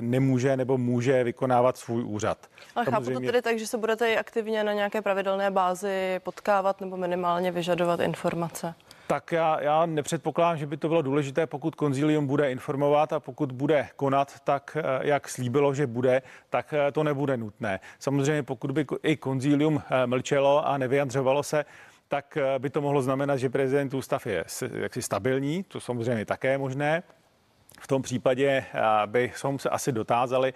nemůže 0.00 0.56
nebo 0.56 0.78
může 0.78 1.24
vykonávat 1.24 1.76
svůj 1.76 2.04
úřad. 2.04 2.38
Ale 2.74 2.84
Samozřejmě... 2.84 3.14
chápu 3.14 3.20
to 3.20 3.26
tedy 3.26 3.42
tak, 3.42 3.58
že 3.58 3.66
se 3.66 3.78
budete 3.78 4.16
aktivně 4.16 4.64
na 4.64 4.72
nějaké 4.72 5.02
pravidelné 5.02 5.50
bázi 5.50 6.20
potkávat 6.22 6.80
nebo 6.80 6.96
minimálně 6.96 7.50
vyžadovat 7.52 8.00
informace. 8.00 8.74
Tak 9.06 9.32
já, 9.32 9.60
já 9.60 9.86
nepředpokládám, 9.86 10.56
že 10.56 10.66
by 10.66 10.76
to 10.76 10.88
bylo 10.88 11.02
důležité, 11.02 11.46
pokud 11.46 11.74
konzílium 11.74 12.26
bude 12.26 12.52
informovat 12.52 13.12
a 13.12 13.20
pokud 13.20 13.52
bude 13.52 13.88
konat 13.96 14.40
tak, 14.40 14.76
eh, 14.80 15.06
jak 15.06 15.28
slíbilo, 15.28 15.74
že 15.74 15.86
bude, 15.86 16.22
tak 16.50 16.72
eh, 16.72 16.92
to 16.92 17.04
nebude 17.04 17.36
nutné. 17.36 17.80
Samozřejmě, 17.98 18.42
pokud 18.42 18.70
by 18.70 18.86
i 19.02 19.16
konzílium 19.16 19.82
eh, 19.90 20.06
mlčelo 20.06 20.68
a 20.68 20.78
nevyjadřovalo 20.78 21.42
se, 21.42 21.64
tak 22.08 22.38
by 22.58 22.70
to 22.70 22.80
mohlo 22.80 23.02
znamenat, 23.02 23.36
že 23.36 23.48
prezident 23.48 23.94
ústav 23.94 24.26
je 24.26 24.44
jaksi 24.72 25.02
stabilní, 25.02 25.62
to 25.62 25.80
samozřejmě 25.80 26.24
také 26.24 26.58
možné, 26.58 27.02
v 27.80 27.86
tom 27.86 28.02
případě 28.02 28.64
bychom 29.06 29.58
se 29.58 29.70
asi 29.70 29.92
dotázali, 29.92 30.54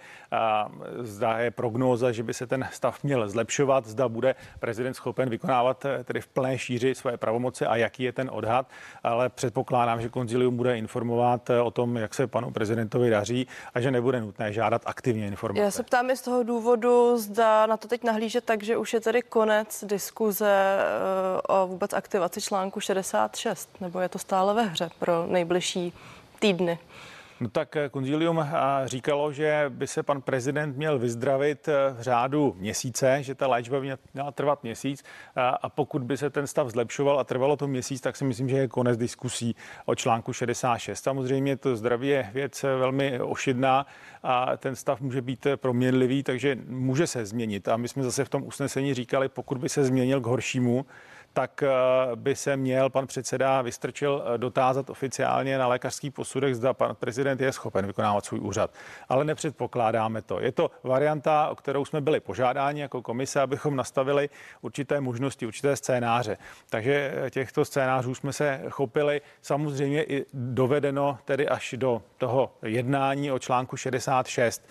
zda 0.99 1.39
je 1.39 1.51
prognóza, 1.51 2.11
že 2.11 2.23
by 2.23 2.33
se 2.33 2.47
ten 2.47 2.69
stav 2.71 3.03
měl 3.03 3.29
zlepšovat, 3.29 3.85
zda 3.85 4.09
bude 4.09 4.35
prezident 4.59 4.93
schopen 4.93 5.29
vykonávat 5.29 5.85
eh, 5.85 6.03
tedy 6.03 6.21
v 6.21 6.27
plné 6.27 6.57
šíři 6.57 6.95
své 6.95 7.17
pravomoci 7.17 7.65
a 7.65 7.75
jaký 7.75 8.03
je 8.03 8.11
ten 8.11 8.29
odhad, 8.33 8.67
ale 9.03 9.29
předpokládám, 9.29 10.01
že 10.01 10.09
konzilium 10.09 10.57
bude 10.57 10.77
informovat 10.77 11.49
o 11.49 11.71
tom, 11.71 11.97
jak 11.97 12.13
se 12.13 12.27
panu 12.27 12.51
prezidentovi 12.51 13.09
daří 13.09 13.47
a 13.73 13.81
že 13.81 13.91
nebude 13.91 14.21
nutné 14.21 14.53
žádat 14.53 14.81
aktivně 14.85 15.27
informace. 15.27 15.63
Já 15.63 15.71
se 15.71 15.83
ptám 15.83 16.09
i 16.09 16.17
z 16.17 16.21
toho 16.21 16.43
důvodu, 16.43 17.17
zda 17.17 17.65
na 17.65 17.77
to 17.77 17.87
teď 17.87 18.03
nahlíže 18.03 18.41
tak, 18.41 18.63
že 18.63 18.77
už 18.77 18.93
je 18.93 18.99
tedy 18.99 19.21
konec 19.21 19.83
diskuze 19.87 20.77
o 21.47 21.67
vůbec 21.67 21.93
aktivaci 21.93 22.41
článku 22.41 22.79
66, 22.79 23.69
nebo 23.81 23.99
je 23.99 24.09
to 24.09 24.19
stále 24.19 24.53
ve 24.53 24.63
hře 24.63 24.89
pro 24.99 25.25
nejbližší 25.27 25.93
týdny? 26.39 26.79
No 27.41 27.49
tak 27.49 27.75
eh, 27.75 27.89
konzilium 27.89 28.39
eh, 28.39 28.47
říkalo, 28.85 29.31
že 29.31 29.65
by 29.69 29.87
se 29.87 30.03
pan 30.03 30.21
prezident 30.21 30.77
měl 30.77 30.99
vyzdravit 30.99 31.67
eh, 31.67 31.73
v 31.93 32.01
řádu 32.01 32.55
měsíce, 32.57 33.23
že 33.23 33.35
ta 33.35 33.47
léčba 33.47 33.79
by 33.79 33.93
měla 34.13 34.31
trvat 34.31 34.63
měsíc 34.63 35.03
a 35.35 35.69
pokud 35.69 36.03
by 36.03 36.17
se 36.17 36.29
ten 36.29 36.47
stav 36.47 36.67
zlepšoval 36.67 37.19
a 37.19 37.23
trvalo 37.23 37.57
to 37.57 37.67
měsíc, 37.67 38.01
tak 38.01 38.15
si 38.15 38.25
myslím, 38.25 38.49
že 38.49 38.57
je 38.57 38.67
konec 38.67 38.97
diskusí 38.97 39.55
o 39.85 39.95
článku 39.95 40.33
66. 40.33 41.03
Samozřejmě 41.03 41.57
to 41.57 41.75
zdraví 41.75 42.07
je 42.07 42.29
věc 42.33 42.63
velmi 42.63 43.21
ošidná 43.21 43.85
a 44.23 44.57
ten 44.57 44.75
stav 44.75 45.01
může 45.01 45.21
být 45.21 45.47
proměnlivý, 45.55 46.23
takže 46.23 46.57
může 46.67 47.07
se 47.07 47.25
změnit. 47.25 47.67
A 47.67 47.77
my 47.77 47.87
jsme 47.87 48.03
zase 48.03 48.25
v 48.25 48.29
tom 48.29 48.43
usnesení 48.43 48.93
říkali, 48.93 49.29
pokud 49.29 49.57
by 49.57 49.69
se 49.69 49.83
změnil 49.83 50.21
k 50.21 50.25
horšímu, 50.25 50.85
tak 51.33 51.63
eh, 51.63 51.69
by 52.15 52.35
se 52.35 52.57
měl 52.57 52.89
pan 52.89 53.07
předseda 53.07 53.61
Vystrčil 53.61 54.23
eh, 54.25 54.37
dotázat 54.37 54.89
oficiálně 54.89 55.57
na 55.57 55.67
lékařský 55.67 56.09
posudek, 56.09 56.55
zda 56.55 56.73
pan 56.73 56.95
prezident 56.95 57.41
je 57.41 57.51
schopen 57.51 57.85
vykonávat 57.85 58.25
svůj 58.25 58.39
úřad. 58.39 58.71
Ale 59.09 59.25
nepředpokládáme 59.25 60.21
to. 60.21 60.39
Je 60.39 60.51
to 60.51 60.71
varianta, 60.83 61.49
o 61.49 61.55
kterou 61.55 61.85
jsme 61.85 62.01
byli 62.01 62.19
požádáni 62.19 62.81
jako 62.81 63.01
komise, 63.01 63.41
abychom 63.41 63.75
nastavili 63.75 64.29
určité 64.61 65.01
možnosti, 65.01 65.45
určité 65.45 65.75
scénáře. 65.75 66.37
Takže 66.69 67.13
eh, 67.15 67.29
těchto 67.29 67.65
scénářů 67.65 68.15
jsme 68.15 68.33
se 68.33 68.61
chopili. 68.69 69.21
Samozřejmě 69.41 70.03
i 70.03 70.25
dovedeno 70.33 71.17
tedy 71.25 71.47
až 71.47 71.75
do 71.77 72.01
toho 72.17 72.53
jednání 72.61 73.31
o 73.31 73.39
článku 73.39 73.77
66 73.77 74.63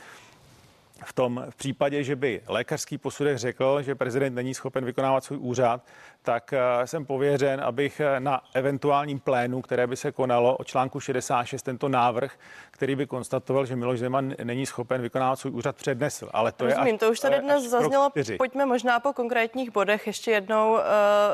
v 1.05 1.13
tom 1.13 1.47
v 1.51 1.57
případě, 1.57 2.05
že 2.05 2.17
by 2.17 2.43
lékařský 2.47 2.99
posudek 2.99 3.39
řekl, 3.39 3.83
že 3.83 3.95
prezident 3.95 4.35
není 4.35 4.55
schopen 4.55 4.85
vykonávat 4.85 5.25
svůj 5.25 5.39
úřad, 5.39 5.85
tak 6.23 6.53
eh, 6.53 6.87
jsem 6.87 7.07
pověřen, 7.07 7.61
abych 7.61 8.01
eh, 8.01 8.21
na 8.21 8.41
eventuálním 8.55 9.21
plénu, 9.21 9.63
které 9.63 9.87
by 9.87 9.97
se 9.97 10.13
konalo 10.13 10.57
o 10.57 10.65
článku 10.65 11.01
66, 11.01 11.63
tento 11.63 11.89
návrh, 11.89 12.33
který 12.71 12.97
by 12.97 13.07
konstatoval, 13.07 13.67
že 13.67 13.77
Miloš 13.77 13.99
Zeman 13.99 14.35
není 14.45 14.67
schopen 14.67 15.03
vykonávat 15.03 15.39
svůj 15.39 15.53
úřad, 15.53 15.77
přednesl. 15.77 16.29
Ale 16.33 16.53
to 16.53 16.65
Rozumím, 16.65 16.87
je 16.87 16.93
až, 16.93 17.01
to 17.01 17.11
už 17.11 17.21
tady 17.21 17.37
eh, 17.37 17.41
dnes 17.41 17.65
zaznělo. 17.65 18.11
Pojďme 18.39 18.67
možná 18.67 19.01
po 19.01 19.13
konkrétních 19.13 19.71
bodech 19.71 20.07
ještě 20.07 20.31
jednou. 20.31 20.79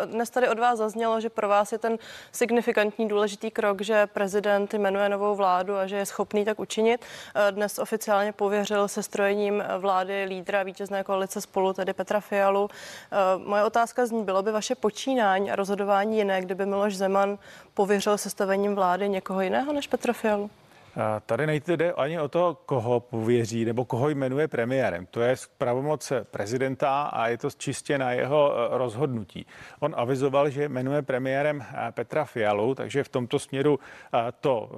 Dnes 0.04 0.30
tady 0.30 0.48
od 0.48 0.58
vás 0.58 0.78
zaznělo, 0.78 1.20
že 1.20 1.30
pro 1.30 1.48
vás 1.48 1.72
je 1.72 1.78
ten 1.78 1.98
signifikantní 2.32 3.08
důležitý 3.08 3.50
krok, 3.50 3.80
že 3.80 4.06
prezident 4.06 4.74
jmenuje 4.74 5.08
novou 5.08 5.34
vládu 5.34 5.76
a 5.76 5.86
že 5.86 5.96
je 5.96 6.06
schopný 6.06 6.44
tak 6.44 6.60
učinit. 6.60 7.04
Dnes 7.50 7.78
oficiálně 7.78 8.32
pověřil 8.32 8.88
se 8.88 9.02
strojením 9.02 9.64
vlády 9.78 10.24
lídra 10.24 10.62
vítězné 10.62 11.04
koalice 11.04 11.40
spolu, 11.40 11.72
tedy 11.72 11.92
Petra 11.92 12.20
Fialu. 12.20 12.68
Moje 13.36 13.64
otázka 13.64 14.06
zní, 14.06 14.24
bylo 14.24 14.42
by 14.42 14.52
vaše 14.52 14.75
počínání 14.76 15.50
a 15.50 15.56
rozhodování 15.56 16.18
jiné, 16.18 16.42
kdyby 16.42 16.66
Miloš 16.66 16.96
Zeman 16.96 17.38
pověřil 17.74 18.18
sestavením 18.18 18.74
vlády 18.74 19.08
někoho 19.08 19.40
jiného 19.40 19.72
než 19.72 19.86
Petra 19.86 20.12
Fialu? 20.12 20.50
Tady 21.26 21.46
nejde 21.46 21.92
ani 21.92 22.20
o 22.20 22.28
to, 22.28 22.56
koho 22.66 23.00
pověří 23.00 23.64
nebo 23.64 23.84
koho 23.84 24.08
jmenuje 24.08 24.48
premiérem. 24.48 25.06
To 25.06 25.20
je 25.20 25.36
pravomoc 25.58 26.12
prezidenta 26.30 27.02
a 27.02 27.28
je 27.28 27.38
to 27.38 27.50
čistě 27.50 27.98
na 27.98 28.12
jeho 28.12 28.52
e, 28.52 28.78
rozhodnutí. 28.78 29.46
On 29.80 29.94
avizoval, 29.96 30.50
že 30.50 30.68
jmenuje 30.68 31.02
premiérem 31.02 31.60
e, 31.60 31.92
Petra 31.92 32.24
Fialu, 32.24 32.74
takže 32.74 33.04
v 33.04 33.08
tomto 33.08 33.38
směru 33.38 33.78
e, 33.78 34.32
to 34.40 34.70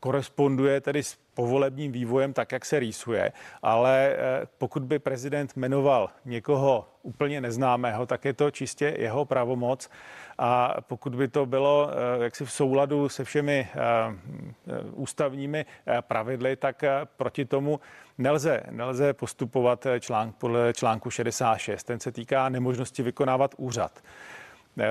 koresponduje 0.00 0.80
tedy 0.80 1.02
s 1.02 1.16
povolebním 1.34 1.92
vývojem 1.92 2.32
tak, 2.32 2.52
jak 2.52 2.64
se 2.64 2.78
rýsuje, 2.78 3.32
ale 3.62 4.16
pokud 4.58 4.82
by 4.82 4.98
prezident 4.98 5.56
jmenoval 5.56 6.10
někoho 6.24 6.88
úplně 7.02 7.40
neznámého, 7.40 8.06
tak 8.06 8.24
je 8.24 8.32
to 8.32 8.50
čistě 8.50 8.94
jeho 8.98 9.24
pravomoc 9.24 9.90
a 10.38 10.74
pokud 10.80 11.14
by 11.14 11.28
to 11.28 11.46
bylo 11.46 11.90
eh, 11.90 12.24
jaksi 12.24 12.44
v 12.44 12.52
souladu 12.52 13.08
se 13.08 13.24
všemi 13.24 13.68
eh, 13.74 13.78
eh, 13.78 14.80
ústavními 14.92 15.66
pravidly, 16.00 16.56
tak 16.56 16.84
proti 17.16 17.44
tomu 17.44 17.80
nelze, 18.18 18.62
nelze 18.70 19.12
postupovat 19.12 19.86
článk, 20.00 20.36
podle 20.36 20.72
článku 20.72 21.10
66. 21.10 21.84
Ten 21.84 22.00
se 22.00 22.12
týká 22.12 22.48
nemožnosti 22.48 23.02
vykonávat 23.02 23.54
úřad. 23.56 24.02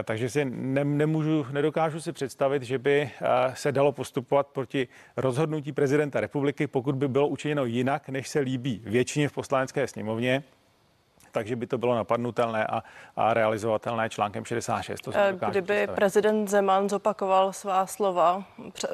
Takže 0.03 0.29
si 0.29 0.45
ne, 0.45 0.83
nemůžu, 0.83 1.45
nedokážu 1.51 2.01
si 2.01 2.11
představit, 2.11 2.63
že 2.63 2.77
by 2.77 3.11
se 3.53 3.71
dalo 3.71 3.91
postupovat 3.91 4.47
proti 4.47 4.87
rozhodnutí 5.17 5.71
prezidenta 5.71 6.19
republiky, 6.19 6.67
pokud 6.67 6.95
by 6.95 7.07
bylo 7.07 7.27
učiněno 7.27 7.65
jinak, 7.65 8.09
než 8.09 8.27
se 8.27 8.39
líbí 8.39 8.81
většině 8.85 9.29
v 9.29 9.33
poslanecké 9.33 9.87
sněmovně 9.87 10.43
takže 11.33 11.55
by 11.55 11.67
to 11.67 11.77
bylo 11.77 11.95
napadnutelné 11.95 12.67
a, 12.67 12.83
a 13.15 13.33
realizovatelné 13.33 14.09
článkem 14.09 14.45
66. 14.45 15.01
To 15.01 15.11
eh, 15.15 15.33
Kdyby 15.49 15.73
představit. 15.73 15.95
prezident 15.95 16.47
Zeman 16.47 16.89
zopakoval 16.89 17.53
svá 17.53 17.87
slova 17.87 18.43
před, 18.73 18.89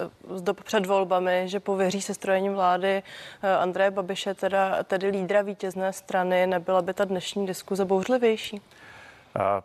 před 0.63 0.85
volbami, 0.85 1.43
že 1.45 1.59
pověří 1.59 2.01
se 2.01 2.13
strojením 2.13 2.53
vlády 2.53 3.03
eh, 3.43 3.55
Andreje 3.55 3.91
Babiše, 3.91 4.33
teda, 4.33 4.83
tedy 4.83 5.07
lídra 5.07 5.41
vítězné 5.41 5.93
strany, 5.93 6.47
nebyla 6.47 6.81
by 6.81 6.93
ta 6.93 7.05
dnešní 7.05 7.47
diskuze 7.47 7.85
bouřlivější? 7.85 8.61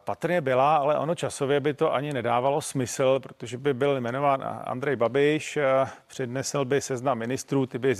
Patrně 0.04 0.40
byla, 0.40 0.76
ale 0.76 0.98
ono 0.98 1.14
časově 1.14 1.60
by 1.60 1.74
to 1.74 1.94
ani 1.94 2.12
nedávalo 2.12 2.60
smysl, 2.60 3.20
protože 3.20 3.58
by 3.58 3.74
byl 3.74 3.96
jmenován 3.96 4.60
Andrej 4.64 4.96
Babiš, 4.96 5.58
přednesl 6.06 6.64
by 6.64 6.80
seznam 6.80 7.18
ministrů, 7.18 7.66
ty 7.66 7.78
by 7.78 7.94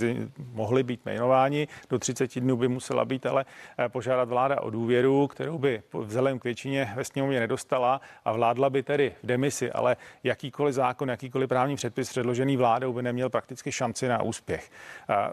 mohly 0.53 0.83
být 0.83 1.05
jmenováni, 1.05 1.67
do 1.89 1.99
30 1.99 2.39
dnů 2.39 2.57
by 2.57 2.67
musela 2.67 3.05
být 3.05 3.25
ale 3.25 3.45
požádat 3.87 4.29
vláda 4.29 4.61
o 4.61 4.69
důvěru, 4.69 5.27
kterou 5.27 5.57
by 5.57 5.83
vzhledem 5.93 6.39
k 6.39 6.43
většině 6.43 6.93
ve 6.95 7.03
sněmovně 7.03 7.39
nedostala 7.39 8.01
a 8.25 8.31
vládla 8.31 8.69
by 8.69 8.83
tedy 8.83 9.15
v 9.23 9.27
demisi, 9.27 9.71
ale 9.71 9.97
jakýkoliv 10.23 10.75
zákon, 10.75 11.09
jakýkoliv 11.09 11.49
právní 11.49 11.75
předpis 11.75 12.09
předložený 12.09 12.57
vládou 12.57 12.93
by 12.93 13.01
neměl 13.01 13.29
prakticky 13.29 13.71
šanci 13.71 14.07
na 14.07 14.21
úspěch 14.21 14.71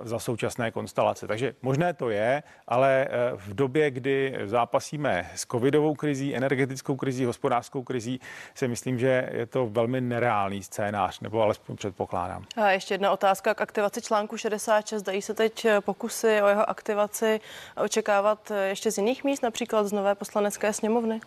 za 0.03 0.19
současné 0.19 0.71
konstelace. 0.71 1.27
Takže 1.27 1.55
možné 1.62 1.93
to 1.95 2.11
je, 2.11 2.43
ale 2.69 3.09
v 3.37 3.55
době, 3.55 3.91
kdy 3.91 4.39
zápasíme 4.45 5.31
s 5.35 5.47
covidovou 5.47 5.95
krizí, 5.95 6.22
energetickou 6.35 6.97
krizí, 6.97 7.25
hospodářskou 7.25 7.83
krizí, 7.83 8.21
si 8.55 8.69
myslím, 8.69 8.99
že 8.99 9.29
je 9.33 9.47
to 9.47 9.67
velmi 9.67 10.00
nereálný 10.00 10.62
scénář, 10.62 11.21
nebo 11.21 11.43
alespoň 11.43 11.76
předpokládám. 11.76 12.45
A 12.57 12.71
ještě 12.71 12.95
jedna 12.95 13.11
otázka 13.11 13.55
k 13.55 13.61
aktivaci 13.61 14.02
článku 14.02 14.37
66. 14.37 15.02
Dají 15.02 15.23
se 15.23 15.35
teď 15.35 15.67
pokusy 15.81 16.43
o 16.43 16.49
jeho 16.49 16.71
aktivaci 16.71 17.41
očekávat 17.76 18.52
ještě 18.69 18.91
z 18.91 18.99
jiných 18.99 19.25
míst, 19.25 19.43
například 19.43 19.85
z 19.87 19.93
nové 19.93 20.14
poslanecké 20.14 20.73
sněmovny? 20.73 21.21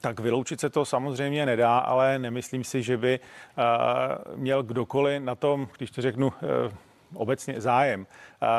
Tak 0.00 0.20
vyloučit 0.20 0.60
se 0.60 0.70
to 0.70 0.84
samozřejmě 0.84 1.46
nedá, 1.46 1.78
ale 1.78 2.18
nemyslím 2.18 2.64
si, 2.64 2.82
že 2.82 2.96
by 2.96 3.20
uh, 3.20 4.36
měl 4.36 4.62
kdokoliv 4.62 5.22
na 5.22 5.34
tom, 5.34 5.68
když 5.78 5.90
to 5.90 6.02
řeknu, 6.02 6.32
obecně 7.14 7.60
zájem. 7.60 8.06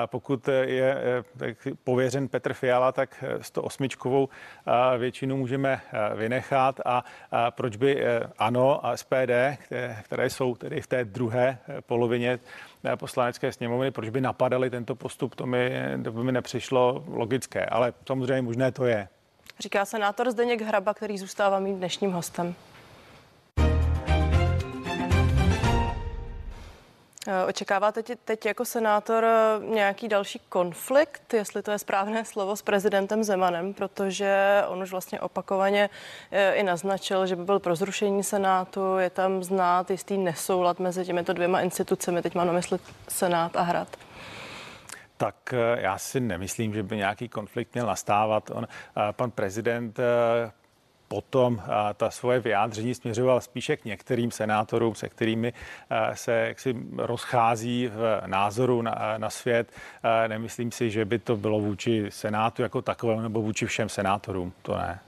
Pokud 0.05 0.49
je 0.61 0.97
eh, 1.41 1.53
pověřen 1.83 2.27
Petr 2.27 2.53
Fiala, 2.53 2.91
tak 2.91 3.23
108 3.41 3.87
eh, 3.87 4.97
většinu 4.97 5.37
můžeme 5.37 5.81
eh, 5.93 6.15
vynechat 6.15 6.79
a 6.85 7.03
proč 7.49 7.75
by 7.75 8.03
ANO 8.37 8.85
a 8.85 8.97
SPD, 8.97 9.31
které 10.03 10.29
jsou 10.29 10.55
tedy 10.55 10.81
v 10.81 10.87
té 10.87 11.05
druhé 11.05 11.57
polovině 11.79 12.39
poslanecké 12.95 13.51
sněmovny, 13.51 13.91
proč 13.91 14.09
by 14.09 14.21
napadali 14.21 14.69
tento 14.69 14.95
postup, 14.95 15.35
to 15.35 15.45
mi, 15.45 15.71
to 16.03 16.11
by 16.11 16.23
mi 16.23 16.31
nepřišlo 16.31 17.03
logické, 17.07 17.65
ale 17.65 17.93
samozřejmě 18.07 18.41
možné 18.41 18.71
to 18.71 18.85
je. 18.85 19.07
Říká 19.59 19.85
senátor 19.85 20.31
Zdeněk 20.31 20.61
Hraba, 20.61 20.93
který 20.93 21.17
zůstává 21.17 21.59
mým 21.59 21.77
dnešním 21.77 22.11
hostem. 22.11 22.55
Očekáváte 27.47 28.03
teď, 28.03 28.19
teď 28.25 28.45
jako 28.45 28.65
senátor 28.65 29.25
eh, 29.25 29.65
nějaký 29.65 30.07
další 30.07 30.41
konflikt, 30.49 31.33
jestli 31.33 31.63
to 31.63 31.71
je 31.71 31.79
správné 31.79 32.25
slovo, 32.33 32.55
s 32.55 32.61
prezidentem 32.61 33.23
Zemanem, 33.23 33.73
protože 33.73 34.63
on 34.67 34.81
už 34.81 34.91
vlastně 34.91 35.19
opakovaně 35.19 35.89
eh, 36.31 36.53
i 36.53 36.63
naznačil, 36.63 37.27
že 37.27 37.35
by 37.35 37.43
byl 37.43 37.59
pro 37.59 37.75
zrušení 37.75 38.23
senátu, 38.23 38.97
je 38.97 39.09
tam 39.09 39.43
znát 39.43 39.91
jistý 39.91 40.17
nesoulad 40.17 40.79
mezi 40.79 41.05
těmito 41.05 41.33
dvěma 41.33 41.61
institucemi, 41.61 42.21
teď 42.21 42.35
mám 42.35 42.47
na 42.47 42.53
mysli 42.53 42.79
senát 43.07 43.55
a 43.55 43.61
hrad. 43.61 43.87
Tak 45.17 45.35
já 45.75 45.97
si 45.97 46.19
nemyslím, 46.19 46.73
že 46.73 46.83
by 46.83 46.97
nějaký 46.97 47.29
konflikt 47.29 47.73
měl 47.73 47.87
nastávat. 47.87 48.49
On, 48.49 48.67
pan 49.11 49.31
prezident 49.31 49.99
potom 51.13 51.61
ta 51.93 52.09
svoje 52.11 52.39
vyjádření 52.39 52.95
směřoval 52.95 53.41
spíše 53.41 53.77
k 53.77 53.85
některým 53.85 54.31
senátorům, 54.31 54.95
se 54.95 55.09
kterými 55.09 55.53
se 56.13 56.31
jaksi 56.31 56.75
rozchází 56.97 57.87
v 57.87 58.21
názoru 58.25 58.81
na, 58.81 59.15
na 59.17 59.29
svět. 59.29 59.71
Nemyslím 60.27 60.71
si, 60.71 60.91
že 60.91 61.05
by 61.05 61.19
to 61.19 61.37
bylo 61.37 61.59
vůči 61.59 62.05
senátu 62.09 62.61
jako 62.61 62.81
takovému 62.81 63.21
nebo 63.21 63.41
vůči 63.41 63.65
všem 63.65 63.89
senátorům. 63.89 64.53
To 64.61 64.77
ne. 64.77 64.99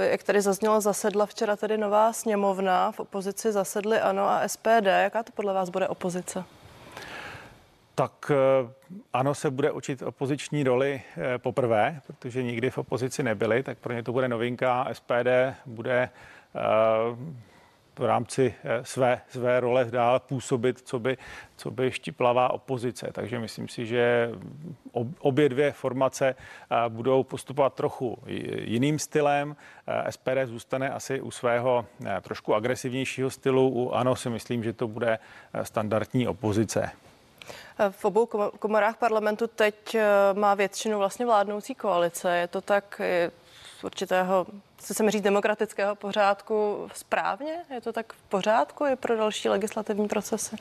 Jak 0.00 0.22
tady 0.22 0.40
zaznělo, 0.40 0.80
zasedla 0.80 1.26
včera 1.26 1.56
tedy 1.56 1.78
nová 1.78 2.12
sněmovna, 2.12 2.92
v 2.92 3.00
opozici 3.00 3.52
zasedly 3.52 4.00
ANO 4.00 4.28
a 4.28 4.48
SPD. 4.48 4.86
Jaká 4.86 5.22
to 5.22 5.32
podle 5.32 5.54
vás 5.54 5.70
bude 5.70 5.88
opozice? 5.88 6.44
Tak 8.00 8.30
eh, 8.30 8.72
ano, 9.12 9.34
se 9.34 9.50
bude 9.50 9.70
učit 9.70 10.02
opoziční 10.02 10.64
roli 10.64 11.02
eh, 11.16 11.38
poprvé, 11.38 12.00
protože 12.06 12.42
nikdy 12.42 12.70
v 12.70 12.78
opozici 12.78 13.22
nebyli, 13.22 13.62
tak 13.62 13.78
pro 13.78 13.92
ně 13.92 14.02
to 14.02 14.12
bude 14.12 14.28
novinka. 14.28 14.88
SPD 14.92 15.28
bude 15.66 16.02
eh, 16.02 16.60
v 17.98 18.04
rámci 18.04 18.54
své, 18.82 19.20
své 19.28 19.60
role 19.60 19.84
dál 19.84 20.20
působit, 20.20 20.80
co 20.80 20.98
by, 20.98 21.16
co 21.56 21.70
by 21.70 21.92
štiplavá 21.92 22.52
opozice. 22.52 23.08
Takže 23.12 23.38
myslím 23.38 23.68
si, 23.68 23.86
že 23.86 24.30
obě 25.18 25.48
dvě 25.48 25.72
formace 25.72 26.34
budou 26.88 27.22
postupovat 27.22 27.74
trochu 27.74 28.18
jiným 28.64 28.98
stylem. 28.98 29.56
SPD 30.10 30.38
zůstane 30.44 30.90
asi 30.90 31.20
u 31.20 31.30
svého 31.30 31.86
trošku 32.22 32.54
agresivnějšího 32.54 33.30
stylu. 33.30 33.68
U 33.68 33.92
ANO 33.92 34.16
si 34.16 34.30
myslím, 34.30 34.62
že 34.62 34.72
to 34.72 34.88
bude 34.88 35.18
standardní 35.62 36.28
opozice. 36.28 36.90
V 37.90 38.04
obou 38.04 38.26
komorách 38.58 38.96
parlamentu 38.96 39.46
teď 39.46 39.94
eh, 39.94 40.04
má 40.34 40.54
většinu 40.54 40.98
vlastně 40.98 41.26
vládnoucí 41.26 41.74
koalice. 41.74 42.36
Je 42.36 42.48
to 42.48 42.60
tak 42.60 43.00
z 43.80 43.84
určitého, 43.84 44.46
co 44.78 44.94
se 44.94 45.10
říct, 45.10 45.22
demokratického 45.22 45.94
pořádku 45.94 46.88
správně? 46.94 47.54
Je 47.74 47.80
to 47.80 47.92
tak 47.92 48.12
v 48.12 48.22
pořádku 48.22 48.86
i 48.86 48.96
pro 48.96 49.16
další 49.16 49.48
legislativní 49.48 50.08
procesy? 50.08 50.56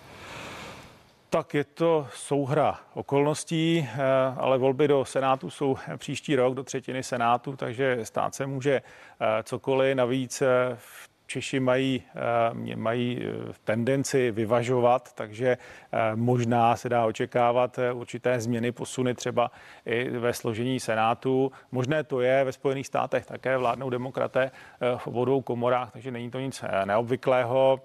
Tak 1.29 1.53
je 1.53 1.63
to 1.63 2.07
souhra 2.13 2.79
okolností, 2.93 3.89
eh, 3.93 4.01
ale 4.37 4.57
volby 4.57 4.87
do 4.87 5.05
Senátu 5.05 5.49
jsou 5.49 5.77
příští 5.97 6.35
rok, 6.35 6.53
do 6.53 6.63
třetiny 6.63 7.03
Senátu, 7.03 7.55
takže 7.55 8.05
stát 8.05 8.35
se 8.35 8.45
může 8.45 8.81
eh, 9.21 9.43
cokoliv. 9.43 9.95
Navíc 9.95 10.43
v 10.75 11.08
Češi 11.29 11.59
mají, 11.59 12.03
eh, 12.15 12.75
mají 12.75 13.21
eh, 13.21 13.53
tendenci 13.63 14.31
vyvažovat, 14.31 15.13
takže 15.13 15.47
eh, 15.47 16.15
možná 16.15 16.75
se 16.75 16.89
dá 16.89 17.05
očekávat 17.05 17.79
určité 17.93 18.41
změny, 18.41 18.71
posuny 18.71 19.13
třeba 19.13 19.51
i 19.85 20.09
ve 20.09 20.33
složení 20.33 20.79
Senátu. 20.79 21.51
Možné 21.71 22.03
to 22.03 22.21
je, 22.21 22.43
ve 22.43 22.51
Spojených 22.51 22.87
státech 22.87 23.25
také 23.25 23.57
vládnou 23.57 23.89
demokraté 23.89 24.51
v 24.97 25.07
obou 25.07 25.41
komorách, 25.41 25.91
takže 25.91 26.11
není 26.11 26.31
to 26.31 26.39
nic 26.39 26.63
neobvyklého. 26.85 27.81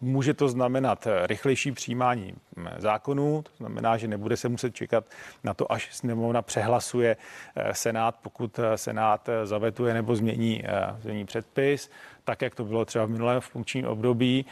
Může 0.00 0.34
to 0.34 0.48
znamenat 0.48 1.06
rychlejší 1.26 1.72
přijímání 1.72 2.34
hm, 2.64 2.80
zákonů, 2.80 3.42
to 3.42 3.50
znamená, 3.56 3.96
že 3.96 4.08
nebude 4.08 4.36
se 4.36 4.48
muset 4.48 4.74
čekat 4.74 5.04
na 5.44 5.54
to, 5.54 5.72
až 5.72 5.88
sněmovna 5.94 6.42
přehlasuje 6.42 7.16
Senát, 7.72 8.16
pokud 8.22 8.60
Senát 8.76 9.28
zavetuje 9.44 9.94
nebo 9.94 10.16
změní, 10.16 10.62
změní 11.00 11.24
předpis 11.24 11.90
tak 12.24 12.42
jak 12.42 12.54
to 12.54 12.64
bylo 12.64 12.84
třeba 12.84 13.04
v 13.04 13.10
minulém 13.10 13.40
funkčním 13.40 13.86
období, 13.86 14.46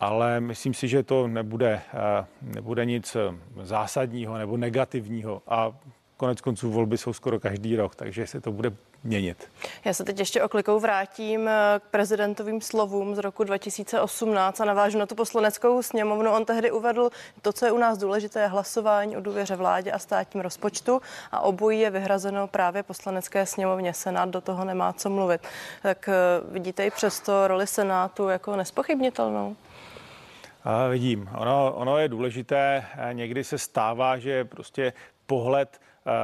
ale 0.00 0.40
myslím 0.40 0.74
si, 0.74 0.88
že 0.88 1.02
to 1.02 1.28
nebude, 1.28 1.80
eh, 1.94 2.26
nebude 2.42 2.84
nic 2.84 3.16
zásadního 3.62 4.38
nebo 4.38 4.56
negativního. 4.56 5.42
A 5.48 5.72
konec 6.18 6.40
konců 6.40 6.70
volby 6.70 6.98
jsou 6.98 7.12
skoro 7.12 7.40
každý 7.40 7.76
rok, 7.76 7.94
takže 7.94 8.26
se 8.26 8.40
to 8.40 8.52
bude 8.52 8.72
měnit. 9.04 9.48
Já 9.84 9.94
se 9.94 10.04
teď 10.04 10.18
ještě 10.18 10.42
oklikou 10.42 10.80
vrátím 10.80 11.48
eh, 11.48 11.52
k 11.78 11.82
prezidentovým 11.90 12.60
slovům 12.60 13.14
z 13.14 13.18
roku 13.18 13.44
2018 13.44 14.60
a 14.60 14.64
navážu 14.64 14.98
na 14.98 15.06
tu 15.06 15.14
poslaneckou 15.14 15.82
sněmovnu. 15.82 16.32
On 16.32 16.44
tehdy 16.44 16.70
uvedl, 16.70 17.10
to, 17.42 17.52
co 17.52 17.66
je 17.66 17.72
u 17.72 17.78
nás 17.78 17.98
důležité, 17.98 18.40
je 18.40 18.46
hlasování 18.46 19.16
o 19.16 19.20
důvěře 19.20 19.56
vládě 19.56 19.92
a 19.92 19.98
státním 19.98 20.42
rozpočtu 20.42 21.00
a 21.32 21.40
obojí 21.40 21.80
je 21.80 21.90
vyhrazeno 21.90 22.46
právě 22.46 22.82
poslanecké 22.82 23.46
sněmovně. 23.46 23.94
Senát 23.94 24.28
do 24.28 24.40
toho 24.40 24.64
nemá 24.64 24.92
co 24.92 25.10
mluvit. 25.10 25.40
Tak 25.82 26.08
eh, 26.08 26.12
vidíte 26.52 26.86
i 26.86 26.90
přesto 26.90 27.48
roli 27.48 27.66
Senátu 27.66 28.28
jako 28.28 28.56
nespochybnitelnou? 28.56 29.56
A 30.64 30.86
vidím. 30.86 31.30
Ono, 31.36 31.72
ono 31.76 31.98
je 31.98 32.08
důležité. 32.08 32.84
Eh, 32.96 33.14
někdy 33.14 33.44
se 33.44 33.58
stává, 33.58 34.18
že 34.18 34.44
prostě 34.44 34.92
pohled 35.26 35.80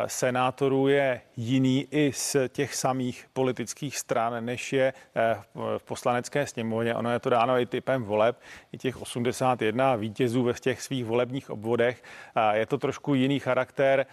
senátorů 0.07 0.89
je 0.89 1.21
jiný 1.37 1.87
i 1.91 2.13
z 2.13 2.37
těch 2.49 2.75
samých 2.75 3.27
politických 3.33 3.99
stran, 3.99 4.45
než 4.45 4.73
je 4.73 4.93
eh, 5.17 5.37
v 5.79 5.83
poslanecké 5.85 6.47
sněmovně. 6.47 6.95
Ono 6.95 7.11
je 7.11 7.19
to 7.19 7.31
dáno 7.31 7.59
i 7.59 7.67
typem 7.67 8.03
voleb, 8.03 8.41
i 8.73 8.79
těch 8.79 9.03
81 9.03 9.97
vítězů 9.97 10.43
ve 10.43 10.53
těch 10.53 10.83
svých 10.83 11.05
volebních 11.05 11.51
obvodech. 11.51 12.03
Eh, 12.37 12.59
je 12.59 12.67
to 12.67 12.79
trošku 12.79 13.15
jiný 13.15 13.39
charakter. 13.39 14.07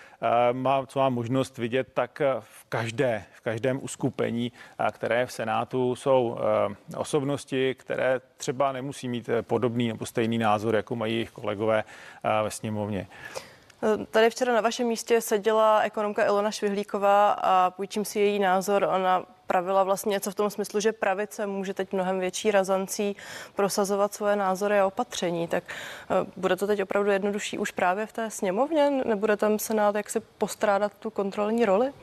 Má, 0.51 0.85
co 0.85 0.99
mám 0.99 1.13
možnost 1.13 1.57
vidět, 1.57 1.87
tak 1.93 2.21
v, 2.39 2.65
každé, 2.69 3.23
v 3.33 3.41
každém 3.41 3.79
uskupení, 3.83 4.51
které 4.91 5.25
v 5.25 5.31
Senátu 5.31 5.95
jsou 5.95 6.37
osobnosti, 6.97 7.75
které 7.75 8.21
třeba 8.37 8.71
nemusí 8.71 9.07
mít 9.07 9.29
podobný 9.41 9.87
nebo 9.87 10.05
stejný 10.05 10.37
názor, 10.37 10.75
jako 10.75 10.95
mají 10.95 11.13
jejich 11.13 11.31
kolegové 11.31 11.83
ve 12.43 12.51
sněmovně. 12.51 13.07
Tady 14.11 14.29
včera 14.29 14.53
na 14.53 14.61
vašem 14.61 14.87
místě 14.87 15.21
seděla 15.21 15.81
ekonomka 15.81 16.25
Ilona 16.25 16.51
Švihlíková 16.51 17.31
a 17.31 17.71
půjčím 17.71 18.05
si 18.05 18.19
její 18.19 18.39
názor. 18.39 18.83
Ona 18.83 19.25
pravila 19.47 19.83
vlastně 19.83 20.09
něco 20.09 20.31
v 20.31 20.35
tom 20.35 20.49
smyslu, 20.49 20.79
že 20.79 20.91
pravice 20.91 21.47
může 21.47 21.73
teď 21.73 21.93
mnohem 21.93 22.19
větší 22.19 22.51
razancí 22.51 23.15
prosazovat 23.55 24.13
svoje 24.13 24.35
názory 24.35 24.79
a 24.79 24.85
opatření. 24.85 25.47
Tak 25.47 25.63
eh, 25.69 26.25
bude 26.37 26.55
to 26.55 26.67
teď 26.67 26.83
opravdu 26.83 27.11
jednodušší 27.11 27.57
už 27.57 27.71
právě 27.71 28.05
v 28.05 28.11
té 28.11 28.29
sněmovně? 28.29 28.89
Nebude 28.89 29.37
tam 29.37 29.59
Senát 29.59 29.95
jak 29.95 30.09
si 30.09 30.19
postrádat 30.19 30.91
tu 30.99 31.09
kontrolní 31.09 31.65
roli? 31.65 31.93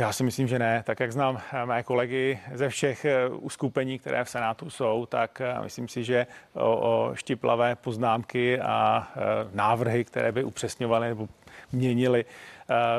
Já 0.00 0.12
si 0.12 0.24
myslím, 0.24 0.48
že 0.48 0.58
ne. 0.58 0.82
Tak 0.86 1.00
jak 1.00 1.12
znám 1.12 1.40
eh, 1.52 1.66
mé 1.66 1.82
kolegy 1.82 2.38
ze 2.52 2.68
všech 2.68 3.04
eh, 3.04 3.28
uskupení, 3.28 3.98
které 3.98 4.24
v 4.24 4.30
Senátu 4.30 4.70
jsou, 4.70 5.06
tak 5.06 5.40
eh, 5.40 5.62
myslím 5.62 5.88
si, 5.88 6.04
že 6.04 6.26
o, 6.52 6.76
o 6.76 7.14
štiplavé 7.14 7.76
poznámky 7.76 8.60
a 8.60 9.08
návrhy, 9.52 10.04
které 10.04 10.32
by 10.32 10.44
upřesňovaly 10.44 11.08
nebo 11.08 11.28
měnili 11.72 12.24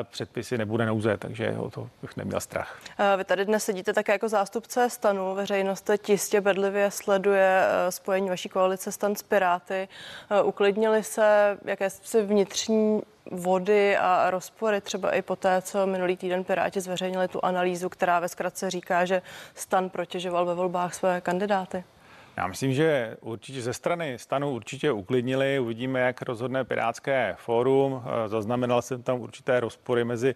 předpisy 0.02 0.58
nebude 0.58 0.86
nouze, 0.86 1.16
takže 1.16 1.54
o 1.58 1.70
to 1.70 1.88
bych 2.02 2.16
neměl 2.16 2.40
strach. 2.40 2.78
Vy 3.16 3.24
tady 3.24 3.44
dnes 3.44 3.64
sedíte 3.64 3.92
také 3.92 4.12
jako 4.12 4.28
zástupce 4.28 4.90
stanu. 4.90 5.34
Veřejnost 5.34 5.90
jistě 6.08 6.40
bedlivě 6.40 6.90
sleduje 6.90 7.62
spojení 7.90 8.28
vaší 8.28 8.48
koalice 8.48 8.92
stan 8.92 9.16
s 9.16 9.22
Piráty. 9.22 9.88
Uklidnili 10.44 11.02
se 11.02 11.58
jakési 11.64 12.22
vnitřní 12.22 13.02
vody 13.30 13.96
a 13.96 14.30
rozpory, 14.30 14.80
třeba 14.80 15.10
i 15.10 15.22
po 15.22 15.36
té, 15.36 15.62
co 15.62 15.86
minulý 15.86 16.16
týden 16.16 16.44
Piráti 16.44 16.80
zveřejnili 16.80 17.28
tu 17.28 17.44
analýzu, 17.44 17.88
která 17.88 18.20
ve 18.20 18.28
zkratce 18.28 18.70
říká, 18.70 19.04
že 19.04 19.22
stan 19.54 19.90
protěžoval 19.90 20.46
ve 20.46 20.54
volbách 20.54 20.94
své 20.94 21.20
kandidáty? 21.20 21.84
Já 22.36 22.46
myslím, 22.46 22.72
že 22.72 23.16
určitě 23.20 23.62
ze 23.62 23.72
strany 23.72 24.18
stanu 24.18 24.50
určitě 24.50 24.92
uklidnili. 24.92 25.58
Uvidíme, 25.58 26.00
jak 26.00 26.22
rozhodne 26.22 26.64
Pirátské 26.64 27.34
fórum. 27.38 28.02
Zaznamenal 28.26 28.82
jsem 28.82 29.02
tam 29.02 29.20
určité 29.20 29.60
rozpory 29.60 30.04
mezi 30.04 30.34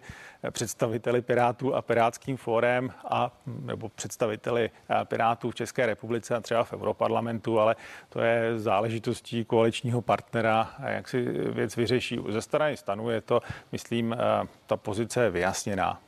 představiteli 0.51 1.21
Pirátů 1.21 1.75
a 1.75 1.81
Pirátským 1.81 2.37
fórem 2.37 2.91
a 3.09 3.31
nebo 3.45 3.89
představiteli 3.89 4.69
Pirátů 5.03 5.51
v 5.51 5.55
České 5.55 5.85
republice 5.85 6.35
a 6.35 6.41
třeba 6.41 6.63
v 6.63 6.73
Europarlamentu, 6.73 7.59
ale 7.59 7.75
to 8.09 8.19
je 8.21 8.59
záležitostí 8.59 9.45
koaličního 9.45 10.01
partnera, 10.01 10.75
jak 10.87 11.07
si 11.09 11.21
věc 11.51 11.75
vyřeší. 11.75 12.19
Ze 12.29 12.41
strany 12.41 12.77
stanu 12.77 13.09
je 13.09 13.21
to, 13.21 13.41
myslím, 13.71 14.15
ta 14.65 14.77
pozice 14.77 15.29
vyjasněná. 15.29 15.99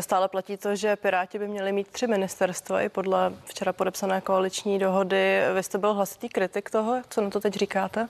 Stále 0.00 0.28
platí 0.28 0.56
to, 0.56 0.76
že 0.76 0.96
Piráti 0.96 1.38
by 1.38 1.48
měli 1.48 1.72
mít 1.72 1.88
tři 1.88 2.06
ministerstva 2.06 2.80
i 2.80 2.88
podle 2.88 3.32
včera 3.44 3.72
podepsané 3.72 4.20
koaliční 4.20 4.78
dohody. 4.78 5.40
Vy 5.54 5.62
jste 5.62 5.78
byl 5.78 5.94
hlasitý 5.94 6.28
kritik 6.28 6.70
toho, 6.70 7.02
co 7.10 7.20
na 7.20 7.30
to 7.30 7.40
teď 7.40 7.54
říkáte? 7.54 8.08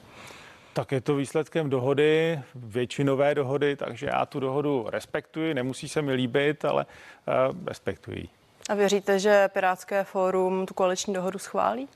Tak 0.72 0.92
je 0.92 1.00
to 1.00 1.14
výsledkem 1.16 1.70
dohody, 1.70 2.40
většinové 2.54 3.34
dohody, 3.34 3.76
takže 3.76 4.06
já 4.06 4.26
tu 4.26 4.40
dohodu 4.40 4.86
respektuji, 4.88 5.54
nemusí 5.54 5.88
se 5.88 6.02
mi 6.02 6.12
líbit, 6.12 6.64
ale 6.64 6.86
uh, 7.50 7.66
respektuji. 7.66 8.28
A 8.68 8.74
věříte, 8.74 9.18
že 9.18 9.48
Pirátské 9.48 10.04
fórum 10.04 10.66
tu 10.66 10.74
koaliční 10.74 11.14
dohodu 11.14 11.38
schválí? 11.38 11.88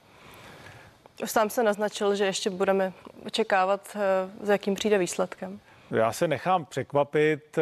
Už 1.23 1.31
sám 1.31 1.51
se 1.51 1.63
naznačil, 1.63 2.15
že 2.15 2.25
ještě 2.25 2.51
budeme 2.51 2.93
očekávat, 3.27 3.97
s 4.43 4.49
jakým 4.49 4.75
přijde 4.75 4.99
výsledkem. 4.99 5.61
Já 5.91 6.13
se 6.13 6.29
nechám 6.29 6.65
překvapit. 6.65 7.59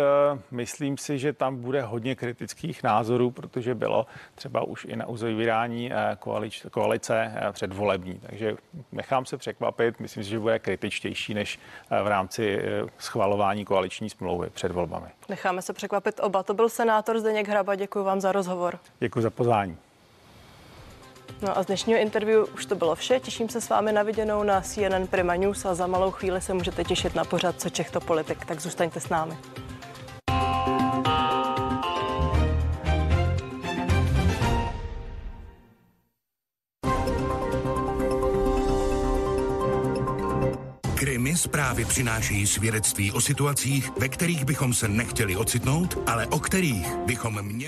Myslím 0.50 0.98
si, 0.98 1.18
že 1.18 1.32
tam 1.32 1.56
bude 1.56 1.82
hodně 1.82 2.14
kritických 2.14 2.82
názorů, 2.82 3.30
protože 3.30 3.74
bylo 3.74 4.06
třeba 4.34 4.62
už 4.62 4.84
i 4.84 4.96
na 4.96 5.06
uzavírání 5.06 5.92
eh, 5.92 6.16
koalice 6.70 7.32
eh, 7.36 7.52
předvolební. 7.52 8.20
Takže 8.26 8.56
nechám 8.92 9.26
se 9.26 9.36
překvapit. 9.36 10.00
Myslím 10.00 10.24
si, 10.24 10.30
že 10.30 10.38
bude 10.38 10.58
kritičtější 10.58 11.34
než 11.34 11.58
eh, 11.90 12.02
v 12.02 12.06
rámci 12.06 12.62
schvalování 12.98 13.64
koaliční 13.64 14.10
smlouvy 14.10 14.50
před 14.50 14.72
volbami. 14.72 15.06
Necháme 15.28 15.62
se 15.62 15.72
překvapit 15.72 16.20
oba. 16.22 16.42
To 16.42 16.54
byl 16.54 16.68
senátor 16.68 17.18
Zdeněk 17.18 17.48
Hraba. 17.48 17.74
Děkuji 17.74 18.04
vám 18.04 18.20
za 18.20 18.32
rozhovor. 18.32 18.78
Děkuji 19.00 19.20
za 19.20 19.30
pozvání. 19.30 19.76
No 21.42 21.58
a 21.58 21.62
z 21.62 21.66
dnešního 21.66 22.00
interview 22.00 22.44
už 22.54 22.66
to 22.66 22.74
bylo 22.74 22.94
vše. 22.94 23.20
Těším 23.20 23.48
se 23.48 23.60
s 23.60 23.68
vámi 23.68 23.92
na 23.92 24.02
viděnou 24.02 24.42
na 24.42 24.60
CNN 24.60 25.06
Prima 25.10 25.36
News 25.36 25.64
a 25.64 25.74
za 25.74 25.86
malou 25.86 26.10
chvíli 26.10 26.40
se 26.40 26.54
můžete 26.54 26.84
těšit 26.84 27.14
na 27.14 27.24
pořad 27.24 27.60
Co 27.60 27.70
Čech 27.70 27.90
to 27.90 28.00
politik, 28.00 28.44
tak 28.44 28.60
zůstaňte 28.60 29.00
s 29.00 29.08
námi. 29.08 29.36
Krimi 40.94 41.36
zprávy 41.36 41.84
přinášejí 41.84 42.46
svědectví 42.46 43.12
o 43.12 43.20
situacích, 43.20 43.90
ve 43.98 44.08
kterých 44.08 44.44
bychom 44.44 44.74
se 44.74 44.88
nechtěli 44.88 45.36
ocitnout, 45.36 45.98
ale 46.06 46.26
o 46.26 46.38
kterých 46.38 46.96
bychom 46.96 47.42
měli 47.42 47.64